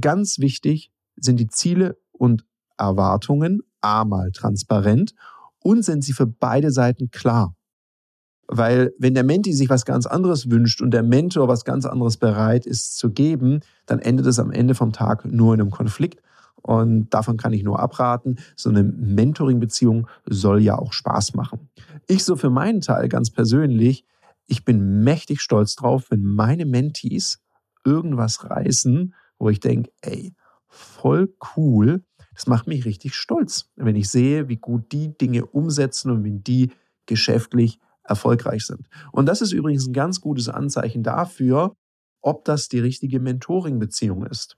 ganz 0.00 0.38
wichtig 0.38 0.92
sind 1.16 1.38
die 1.40 1.48
Ziele 1.48 1.98
und 2.12 2.46
Erwartungen 2.78 3.60
einmal 3.80 4.30
transparent 4.32 5.14
und 5.60 5.84
sind 5.84 6.02
sie 6.02 6.12
für 6.12 6.26
beide 6.26 6.70
Seiten 6.70 7.10
klar. 7.10 7.54
Weil 8.46 8.92
wenn 8.98 9.14
der 9.14 9.24
Menti 9.24 9.52
sich 9.52 9.68
was 9.68 9.84
ganz 9.84 10.06
anderes 10.06 10.50
wünscht 10.50 10.80
und 10.80 10.92
der 10.92 11.02
Mentor 11.02 11.48
was 11.48 11.64
ganz 11.64 11.84
anderes 11.84 12.16
bereit 12.16 12.64
ist 12.64 12.96
zu 12.96 13.10
geben, 13.10 13.60
dann 13.84 13.98
endet 13.98 14.26
es 14.26 14.38
am 14.38 14.50
Ende 14.50 14.74
vom 14.74 14.92
Tag 14.92 15.26
nur 15.26 15.54
in 15.54 15.60
einem 15.60 15.70
Konflikt. 15.70 16.22
Und 16.62 17.10
davon 17.10 17.36
kann 17.36 17.52
ich 17.52 17.62
nur 17.62 17.78
abraten. 17.78 18.38
So 18.56 18.70
eine 18.70 18.82
Mentoring-Beziehung 18.82 20.06
soll 20.26 20.60
ja 20.62 20.78
auch 20.78 20.92
Spaß 20.92 21.34
machen. 21.34 21.68
Ich 22.06 22.24
so 22.24 22.36
für 22.36 22.50
meinen 22.50 22.80
Teil 22.80 23.08
ganz 23.08 23.30
persönlich 23.30 24.04
ich 24.48 24.64
bin 24.64 25.04
mächtig 25.04 25.40
stolz 25.40 25.76
drauf, 25.76 26.10
wenn 26.10 26.24
meine 26.24 26.64
Mentees 26.64 27.38
irgendwas 27.84 28.48
reißen, 28.50 29.14
wo 29.38 29.50
ich 29.50 29.60
denke, 29.60 29.92
ey, 30.00 30.34
voll 30.66 31.34
cool. 31.56 32.02
Das 32.38 32.46
macht 32.46 32.68
mich 32.68 32.84
richtig 32.84 33.16
stolz, 33.16 33.68
wenn 33.74 33.96
ich 33.96 34.08
sehe, 34.08 34.48
wie 34.48 34.58
gut 34.58 34.92
die 34.92 35.08
Dinge 35.18 35.44
umsetzen 35.44 36.12
und 36.12 36.22
wenn 36.22 36.44
die 36.44 36.70
geschäftlich 37.06 37.80
erfolgreich 38.04 38.64
sind. 38.64 38.88
Und 39.10 39.26
das 39.26 39.42
ist 39.42 39.50
übrigens 39.50 39.88
ein 39.88 39.92
ganz 39.92 40.20
gutes 40.20 40.48
Anzeichen 40.48 41.02
dafür, 41.02 41.74
ob 42.20 42.44
das 42.44 42.68
die 42.68 42.78
richtige 42.78 43.18
Mentoring-Beziehung 43.18 44.24
ist. 44.24 44.56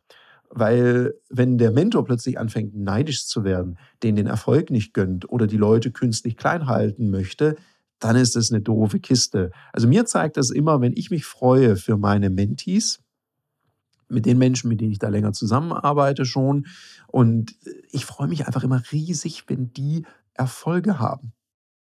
Weil 0.51 1.15
wenn 1.31 1.57
der 1.57 1.71
Mentor 1.71 2.05
plötzlich 2.05 2.39
anfängt, 2.39 2.77
neidisch 2.77 3.27
zu 3.27 3.45
werden, 3.45 3.79
den 4.03 4.15
den 4.15 4.27
Erfolg 4.27 4.71
nicht 4.71 4.93
gönnt 4.93 5.31
oder 5.31 5.47
die 5.47 5.57
Leute 5.57 5.91
künstlich 5.91 6.37
klein 6.37 6.67
halten 6.67 7.09
möchte, 7.09 7.57
dann 7.99 8.15
ist 8.15 8.37
das 8.37 8.53
eine 8.53 8.61
doofe 8.61 9.01
Kiste. 9.01 9.53
Also 9.73 9.89
mir 9.89 10.05
zeigt 10.05 10.37
das 10.37 10.51
immer, 10.51 10.83
wenn 10.83 10.93
ich 10.95 11.11
mich 11.11 11.25
freue 11.25 11.77
für 11.77 11.97
meine 11.97 12.29
Mentees, 12.29 13.01
mit 14.11 14.27
den 14.27 14.39
Menschen, 14.39 14.69
mit 14.69 14.81
denen 14.81 14.93
ich 14.93 14.99
da 14.99 15.09
länger 15.09 15.33
zusammenarbeite 15.33 16.25
schon. 16.25 16.67
Und 17.07 17.55
ich 17.91 18.05
freue 18.05 18.29
mich 18.29 18.47
einfach 18.47 18.65
immer 18.65 18.83
riesig, 18.93 19.45
wenn 19.49 19.73
die 19.73 20.05
Erfolge 20.35 20.99
haben. 20.99 21.33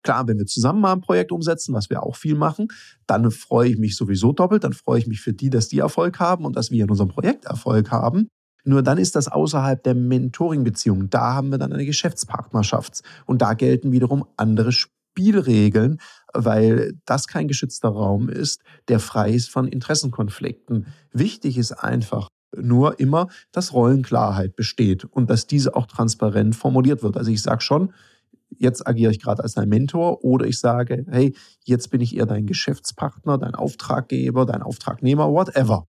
Klar, 0.03 0.27
wenn 0.27 0.37
wir 0.37 0.45
zusammen 0.45 0.81
mal 0.81 0.91
ein 0.91 1.01
Projekt 1.01 1.31
umsetzen, 1.31 1.73
was 1.73 1.89
wir 1.89 2.03
auch 2.03 2.17
viel 2.17 2.35
machen, 2.35 2.67
dann 3.07 3.31
freue 3.31 3.69
ich 3.69 3.77
mich 3.77 3.95
sowieso 3.95 4.33
doppelt. 4.33 4.63
Dann 4.65 4.73
freue 4.73 4.99
ich 4.99 5.07
mich 5.07 5.21
für 5.21 5.33
die, 5.33 5.49
dass 5.49 5.69
die 5.69 5.79
Erfolg 5.79 6.19
haben 6.19 6.45
und 6.45 6.55
dass 6.55 6.71
wir 6.71 6.83
in 6.83 6.89
unserem 6.89 7.09
Projekt 7.09 7.45
Erfolg 7.45 7.89
haben. 7.89 8.27
Nur 8.65 8.81
dann 8.81 8.97
ist 8.97 9.15
das 9.15 9.27
außerhalb 9.27 9.81
der 9.83 9.95
Mentoring-Beziehung. 9.95 11.09
Da 11.09 11.33
haben 11.33 11.51
wir 11.51 11.57
dann 11.57 11.73
eine 11.73 11.85
Geschäftspartnerschaft. 11.85 13.01
Und 13.25 13.41
da 13.41 13.53
gelten 13.53 13.91
wiederum 13.91 14.25
andere 14.37 14.71
Spielregeln, 14.71 15.99
weil 16.33 16.93
das 17.05 17.27
kein 17.27 17.47
geschützter 17.47 17.89
Raum 17.89 18.29
ist, 18.29 18.61
der 18.87 18.99
frei 18.99 19.31
ist 19.31 19.49
von 19.49 19.67
Interessenkonflikten. 19.67 20.87
Wichtig 21.11 21.57
ist 21.57 21.71
einfach, 21.71 22.27
nur 22.55 22.99
immer, 22.99 23.27
dass 23.51 23.73
Rollenklarheit 23.73 24.55
besteht 24.55 25.05
und 25.05 25.29
dass 25.29 25.47
diese 25.47 25.75
auch 25.75 25.87
transparent 25.87 26.55
formuliert 26.55 27.03
wird. 27.03 27.17
Also 27.17 27.31
ich 27.31 27.41
sage 27.41 27.61
schon, 27.61 27.93
jetzt 28.49 28.87
agiere 28.87 29.11
ich 29.11 29.21
gerade 29.21 29.43
als 29.43 29.53
dein 29.53 29.69
Mentor 29.69 30.23
oder 30.23 30.45
ich 30.45 30.59
sage, 30.59 31.05
hey, 31.09 31.35
jetzt 31.65 31.89
bin 31.89 32.01
ich 32.01 32.15
eher 32.15 32.25
dein 32.25 32.45
Geschäftspartner, 32.45 33.37
dein 33.37 33.55
Auftraggeber, 33.55 34.45
dein 34.45 34.61
Auftragnehmer, 34.61 35.31
whatever. 35.31 35.85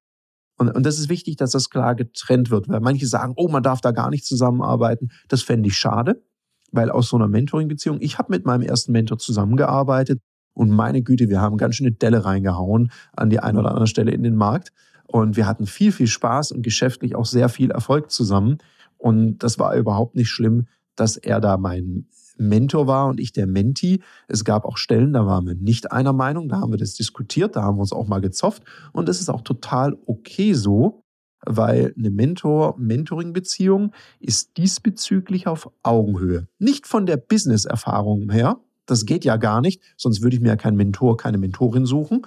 Und, 0.56 0.70
und 0.70 0.86
das 0.86 0.98
ist 0.98 1.08
wichtig, 1.08 1.36
dass 1.36 1.50
das 1.50 1.68
klar 1.68 1.94
getrennt 1.94 2.50
wird, 2.50 2.68
weil 2.68 2.80
manche 2.80 3.06
sagen, 3.06 3.34
oh, 3.36 3.48
man 3.48 3.62
darf 3.62 3.80
da 3.80 3.90
gar 3.90 4.10
nicht 4.10 4.24
zusammenarbeiten. 4.24 5.10
Das 5.28 5.42
fände 5.42 5.68
ich 5.68 5.76
schade, 5.76 6.22
weil 6.70 6.90
aus 6.90 7.08
so 7.08 7.16
einer 7.16 7.28
Mentoring-Beziehung, 7.28 7.98
ich 8.00 8.18
habe 8.18 8.32
mit 8.32 8.46
meinem 8.46 8.62
ersten 8.62 8.92
Mentor 8.92 9.18
zusammengearbeitet 9.18 10.20
und 10.54 10.70
meine 10.70 11.02
Güte, 11.02 11.28
wir 11.28 11.40
haben 11.40 11.56
ganz 11.56 11.76
schön 11.76 11.86
eine 11.86 11.96
Delle 11.96 12.24
reingehauen 12.24 12.90
an 13.14 13.28
die 13.28 13.40
eine 13.40 13.58
oder 13.58 13.70
andere 13.70 13.86
Stelle 13.86 14.12
in 14.12 14.22
den 14.22 14.36
Markt. 14.36 14.72
Und 15.06 15.36
wir 15.36 15.46
hatten 15.46 15.66
viel, 15.66 15.92
viel 15.92 16.06
Spaß 16.06 16.52
und 16.52 16.62
geschäftlich 16.62 17.14
auch 17.14 17.26
sehr 17.26 17.48
viel 17.48 17.70
Erfolg 17.70 18.10
zusammen. 18.10 18.58
Und 18.96 19.38
das 19.38 19.58
war 19.58 19.74
überhaupt 19.74 20.14
nicht 20.14 20.30
schlimm, 20.30 20.66
dass 20.96 21.16
er 21.16 21.40
da 21.40 21.56
mein 21.58 22.06
Mentor 22.36 22.86
war 22.86 23.06
und 23.08 23.20
ich 23.20 23.32
der 23.32 23.46
Menti. 23.46 24.02
Es 24.28 24.44
gab 24.44 24.64
auch 24.64 24.76
Stellen, 24.76 25.12
da 25.12 25.26
waren 25.26 25.46
wir 25.46 25.54
nicht 25.54 25.92
einer 25.92 26.12
Meinung, 26.12 26.48
da 26.48 26.60
haben 26.60 26.72
wir 26.72 26.78
das 26.78 26.94
diskutiert, 26.94 27.56
da 27.56 27.62
haben 27.62 27.76
wir 27.76 27.82
uns 27.82 27.92
auch 27.92 28.08
mal 28.08 28.20
gezofft 28.20 28.62
und 28.92 29.08
das 29.08 29.20
ist 29.20 29.28
auch 29.28 29.42
total 29.42 29.96
okay 30.06 30.54
so, 30.54 31.02
weil 31.46 31.94
eine 31.96 32.10
Mentor-Mentoring-Beziehung 32.10 33.92
ist 34.18 34.56
diesbezüglich 34.56 35.46
auf 35.46 35.70
Augenhöhe. 35.82 36.48
Nicht 36.58 36.86
von 36.86 37.06
der 37.06 37.18
Business-Erfahrung 37.18 38.30
her, 38.30 38.58
das 38.86 39.06
geht 39.06 39.24
ja 39.24 39.36
gar 39.36 39.60
nicht, 39.60 39.80
sonst 39.96 40.22
würde 40.22 40.36
ich 40.36 40.42
mir 40.42 40.48
ja 40.48 40.56
keinen 40.56 40.76
Mentor, 40.76 41.16
keine 41.16 41.38
Mentorin 41.38 41.86
suchen, 41.86 42.26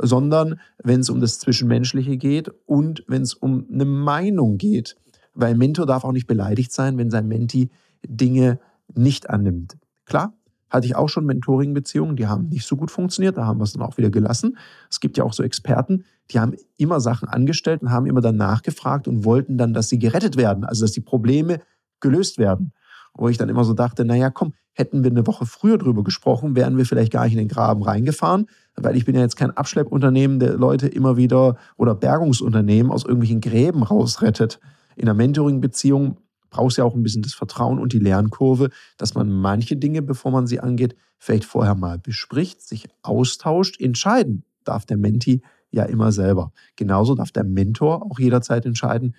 sondern 0.00 0.60
wenn 0.82 1.00
es 1.00 1.10
um 1.10 1.20
das 1.20 1.38
Zwischenmenschliche 1.38 2.16
geht 2.16 2.50
und 2.66 3.04
wenn 3.08 3.22
es 3.22 3.34
um 3.34 3.66
eine 3.72 3.84
Meinung 3.84 4.58
geht. 4.58 4.96
Weil 5.34 5.54
Mentor 5.54 5.86
darf 5.86 6.04
auch 6.04 6.12
nicht 6.12 6.26
beleidigt 6.26 6.72
sein, 6.72 6.96
wenn 6.98 7.10
sein 7.10 7.28
Menti 7.28 7.70
Dinge 8.06 8.58
nicht 8.94 9.28
annimmt. 9.28 9.76
Klar, 10.04 10.34
hatte 10.70 10.86
ich 10.86 10.96
auch 10.96 11.08
schon 11.08 11.26
Mentoring-Beziehungen, 11.26 12.16
die 12.16 12.26
haben 12.26 12.48
nicht 12.48 12.66
so 12.66 12.76
gut 12.76 12.90
funktioniert, 12.90 13.36
da 13.36 13.46
haben 13.46 13.58
wir 13.58 13.64
es 13.64 13.72
dann 13.72 13.82
auch 13.82 13.96
wieder 13.96 14.10
gelassen. 14.10 14.56
Es 14.90 15.00
gibt 15.00 15.16
ja 15.16 15.24
auch 15.24 15.32
so 15.32 15.42
Experten, 15.42 16.04
die 16.30 16.40
haben 16.40 16.54
immer 16.76 17.00
Sachen 17.00 17.28
angestellt 17.28 17.82
und 17.82 17.90
haben 17.90 18.06
immer 18.06 18.20
dann 18.20 18.36
nachgefragt 18.36 19.06
und 19.08 19.24
wollten 19.24 19.58
dann, 19.58 19.74
dass 19.74 19.88
sie 19.88 19.98
gerettet 19.98 20.36
werden, 20.36 20.64
also 20.64 20.84
dass 20.84 20.92
die 20.92 21.00
Probleme 21.00 21.60
gelöst 22.00 22.38
werden. 22.38 22.72
Wo 23.16 23.28
ich 23.28 23.38
dann 23.38 23.48
immer 23.48 23.64
so 23.64 23.72
dachte, 23.72 24.04
naja, 24.04 24.30
komm, 24.30 24.52
hätten 24.72 25.02
wir 25.02 25.10
eine 25.10 25.26
Woche 25.26 25.46
früher 25.46 25.78
drüber 25.78 26.04
gesprochen, 26.04 26.54
wären 26.54 26.76
wir 26.76 26.84
vielleicht 26.84 27.12
gar 27.12 27.24
nicht 27.24 27.32
in 27.32 27.38
den 27.38 27.48
Graben 27.48 27.82
reingefahren, 27.82 28.46
weil 28.76 28.96
ich 28.96 29.06
bin 29.06 29.14
ja 29.14 29.22
jetzt 29.22 29.36
kein 29.36 29.50
Abschleppunternehmen, 29.50 30.38
der 30.38 30.54
Leute 30.54 30.86
immer 30.86 31.16
wieder 31.16 31.56
oder 31.76 31.94
Bergungsunternehmen 31.94 32.92
aus 32.92 33.04
irgendwelchen 33.04 33.40
Gräben 33.40 33.82
rausrettet. 33.82 34.60
In 34.96 35.04
einer 35.04 35.14
Mentoring-Beziehung 35.14 36.18
brauchst 36.50 36.78
ja 36.78 36.84
auch 36.84 36.94
ein 36.94 37.02
bisschen 37.02 37.22
das 37.22 37.34
Vertrauen 37.34 37.78
und 37.78 37.92
die 37.92 37.98
Lernkurve, 37.98 38.70
dass 38.98 39.14
man 39.14 39.30
manche 39.30 39.76
Dinge, 39.76 40.02
bevor 40.02 40.30
man 40.30 40.46
sie 40.46 40.60
angeht, 40.60 40.94
vielleicht 41.18 41.44
vorher 41.44 41.74
mal 41.74 41.98
bespricht, 41.98 42.60
sich 42.60 42.88
austauscht. 43.02 43.80
Entscheiden 43.80 44.44
darf 44.64 44.84
der 44.84 44.96
Menti 44.98 45.42
ja 45.70 45.84
immer 45.84 46.12
selber. 46.12 46.52
Genauso 46.76 47.14
darf 47.14 47.32
der 47.32 47.44
Mentor 47.44 48.04
auch 48.10 48.18
jederzeit 48.18 48.66
entscheiden, 48.66 49.14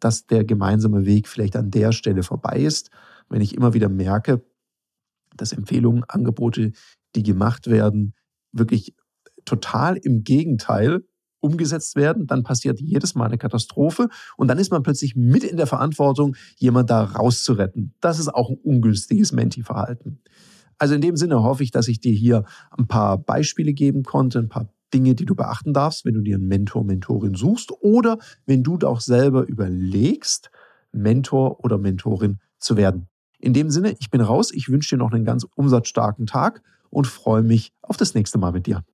dass 0.00 0.26
der 0.26 0.44
gemeinsame 0.44 1.06
Weg 1.06 1.28
vielleicht 1.28 1.56
an 1.56 1.70
der 1.70 1.92
Stelle 1.92 2.22
vorbei 2.22 2.58
ist. 2.58 2.90
Wenn 3.32 3.40
ich 3.40 3.54
immer 3.54 3.72
wieder 3.72 3.88
merke, 3.88 4.44
dass 5.36 5.52
Empfehlungen, 5.52 6.04
Angebote, 6.06 6.72
die 7.16 7.22
gemacht 7.22 7.68
werden, 7.68 8.14
wirklich 8.52 8.94
total 9.44 9.96
im 9.96 10.22
Gegenteil 10.22 11.04
umgesetzt 11.40 11.96
werden, 11.96 12.26
dann 12.26 12.44
passiert 12.44 12.78
jedes 12.78 13.14
Mal 13.14 13.26
eine 13.26 13.38
Katastrophe 13.38 14.08
und 14.36 14.48
dann 14.48 14.58
ist 14.58 14.70
man 14.70 14.82
plötzlich 14.82 15.16
mit 15.16 15.44
in 15.44 15.56
der 15.56 15.66
Verantwortung, 15.66 16.36
jemand 16.58 16.90
da 16.90 17.02
rauszuretten. 17.02 17.94
Das 18.00 18.18
ist 18.18 18.28
auch 18.28 18.50
ein 18.50 18.58
ungünstiges 18.62 19.32
Menti-Verhalten. 19.32 20.20
Also 20.78 20.94
in 20.94 21.00
dem 21.00 21.16
Sinne 21.16 21.42
hoffe 21.42 21.62
ich, 21.62 21.70
dass 21.70 21.88
ich 21.88 22.00
dir 22.00 22.12
hier 22.12 22.44
ein 22.70 22.86
paar 22.86 23.18
Beispiele 23.18 23.72
geben 23.72 24.02
konnte, 24.02 24.38
ein 24.38 24.48
paar 24.48 24.72
Dinge, 24.92 25.14
die 25.14 25.24
du 25.24 25.34
beachten 25.34 25.72
darfst, 25.72 26.04
wenn 26.04 26.14
du 26.14 26.20
dir 26.20 26.36
einen 26.36 26.48
Mentor, 26.48 26.84
Mentorin 26.84 27.34
suchst 27.34 27.72
oder 27.80 28.18
wenn 28.44 28.62
du 28.62 28.78
auch 28.86 29.00
selber 29.00 29.46
überlegst, 29.46 30.50
Mentor 30.92 31.64
oder 31.64 31.78
Mentorin 31.78 32.38
zu 32.58 32.76
werden. 32.76 33.08
In 33.42 33.52
dem 33.52 33.70
Sinne, 33.70 33.96
ich 33.98 34.08
bin 34.08 34.20
raus. 34.20 34.52
Ich 34.52 34.68
wünsche 34.68 34.94
dir 34.94 34.98
noch 35.02 35.12
einen 35.12 35.24
ganz 35.24 35.44
umsatzstarken 35.56 36.26
Tag 36.26 36.62
und 36.90 37.08
freue 37.08 37.42
mich 37.42 37.72
auf 37.82 37.96
das 37.96 38.14
nächste 38.14 38.38
Mal 38.38 38.52
mit 38.52 38.66
dir. 38.66 38.84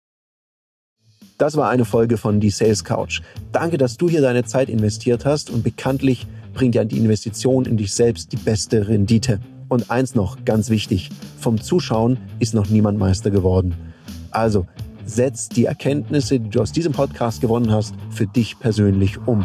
Das 1.36 1.56
war 1.56 1.68
eine 1.68 1.84
Folge 1.84 2.16
von 2.16 2.40
Die 2.40 2.48
Sales 2.48 2.82
Couch. 2.82 3.20
Danke, 3.52 3.76
dass 3.76 3.98
du 3.98 4.08
hier 4.08 4.22
deine 4.22 4.44
Zeit 4.44 4.70
investiert 4.70 5.26
hast 5.26 5.50
und 5.50 5.62
bekanntlich 5.62 6.26
bringt 6.54 6.74
ja 6.74 6.84
die 6.84 6.96
Investition 6.96 7.66
in 7.66 7.76
dich 7.76 7.92
selbst 7.92 8.32
die 8.32 8.36
beste 8.36 8.88
Rendite. 8.88 9.38
Und 9.68 9.90
eins 9.90 10.14
noch, 10.14 10.44
ganz 10.46 10.70
wichtig, 10.70 11.10
vom 11.38 11.60
Zuschauen 11.60 12.16
ist 12.38 12.54
noch 12.54 12.70
niemand 12.70 12.98
Meister 12.98 13.30
geworden. 13.30 13.74
Also, 14.30 14.66
setz 15.04 15.50
die 15.50 15.66
Erkenntnisse, 15.66 16.40
die 16.40 16.48
du 16.48 16.60
aus 16.60 16.72
diesem 16.72 16.92
Podcast 16.92 17.42
gewonnen 17.42 17.70
hast, 17.70 17.94
für 18.10 18.26
dich 18.26 18.58
persönlich 18.58 19.18
um. 19.26 19.44